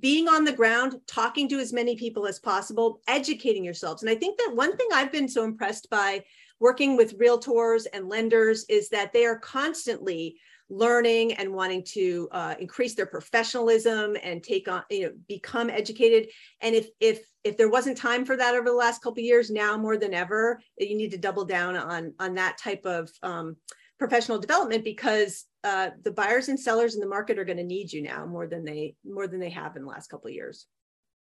being 0.01 0.27
on 0.27 0.45
the 0.45 0.53
ground, 0.53 0.97
talking 1.07 1.49
to 1.49 1.59
as 1.59 1.73
many 1.73 1.95
people 1.95 2.27
as 2.27 2.41
possible, 2.41 3.01
educating 3.07 3.65
yourselves. 3.65 4.03
And 4.03 4.11
I 4.11 4.17
think 4.17 4.39
that 4.39 4.53
one 4.55 4.77
thing 4.77 4.89
I've 4.93 5.13
been 5.13 5.29
so 5.29 5.45
impressed 5.45 5.89
by 5.89 6.25
working 6.59 6.97
with 6.97 7.19
realtors 7.19 7.87
and 7.93 8.09
lenders 8.09 8.65
is 8.69 8.89
that 8.89 9.13
they 9.13 9.25
are 9.25 9.39
constantly 9.39 10.37
learning 10.69 11.35
and 11.35 11.53
wanting 11.53 11.85
to 11.85 12.29
uh, 12.33 12.55
increase 12.59 12.95
their 12.95 13.07
professionalism 13.07 14.17
and 14.23 14.43
take 14.43 14.67
on 14.67 14.83
you 14.91 15.03
know 15.03 15.13
become 15.29 15.69
educated 15.69 16.29
and 16.63 16.75
if 16.75 16.89
if 17.01 17.25
if 17.45 17.57
there 17.57 17.69
wasn't 17.69 17.97
time 17.97 18.25
for 18.25 18.37
that 18.37 18.55
over 18.55 18.69
the 18.69 18.75
last 18.75 19.03
couple 19.03 19.23
years 19.23 19.51
now 19.51 19.77
more 19.77 19.97
than 19.97 20.15
ever 20.15 20.61
you 20.79 20.97
need 20.97 21.11
to 21.11 21.19
double 21.19 21.45
down 21.45 21.77
on 21.77 22.13
on 22.19 22.35
that 22.35 22.59
type 22.59 22.85
of 22.85 23.11
um, 23.23 23.57
professional 23.99 24.39
development 24.39 24.83
because 24.83 25.45
uh, 25.63 25.91
the 26.03 26.11
buyers 26.11 26.49
and 26.49 26.59
sellers 26.59 26.95
in 26.95 27.01
the 27.01 27.07
market 27.07 27.39
are 27.39 27.45
going 27.45 27.57
to 27.57 27.65
need 27.65 27.93
you 27.93 28.03
now 28.03 28.27
more 28.27 28.47
than 28.47 28.65
they 28.65 28.95
more 29.05 29.29
than 29.29 29.41
they 29.41 29.51
have 29.51 29.77
in 29.77 29.83
the 29.83 29.89
last 29.89 30.09
couple 30.09 30.29
of 30.29 30.35
years 30.35 30.67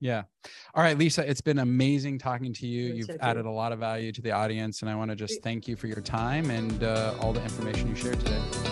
yeah. 0.02 0.24
All 0.74 0.84
right, 0.84 0.98
Lisa, 0.98 1.30
it's 1.30 1.42
been 1.42 1.60
amazing 1.60 2.20
talking 2.20 2.54
to 2.54 2.68
you. 2.68 2.94
You've 2.94 3.18
added 3.20 3.46
a 3.46 3.52
lot 3.52 3.72
of 3.72 3.80
value 3.80 4.12
to 4.14 4.22
the 4.22 4.32
audience, 4.32 4.82
and 4.82 4.90
I 4.90 4.96
want 4.96 5.12
to 5.12 5.16
just 5.16 5.44
thank 5.44 5.68
you 5.68 5.76
for 5.76 5.88
your 5.88 6.02
time 6.02 6.50
and 6.52 6.84
uh, 6.84 7.16
all 7.20 7.34
the 7.34 7.44
information 7.44 7.90
you 7.90 7.96
shared 7.96 8.20
today. 8.22 8.69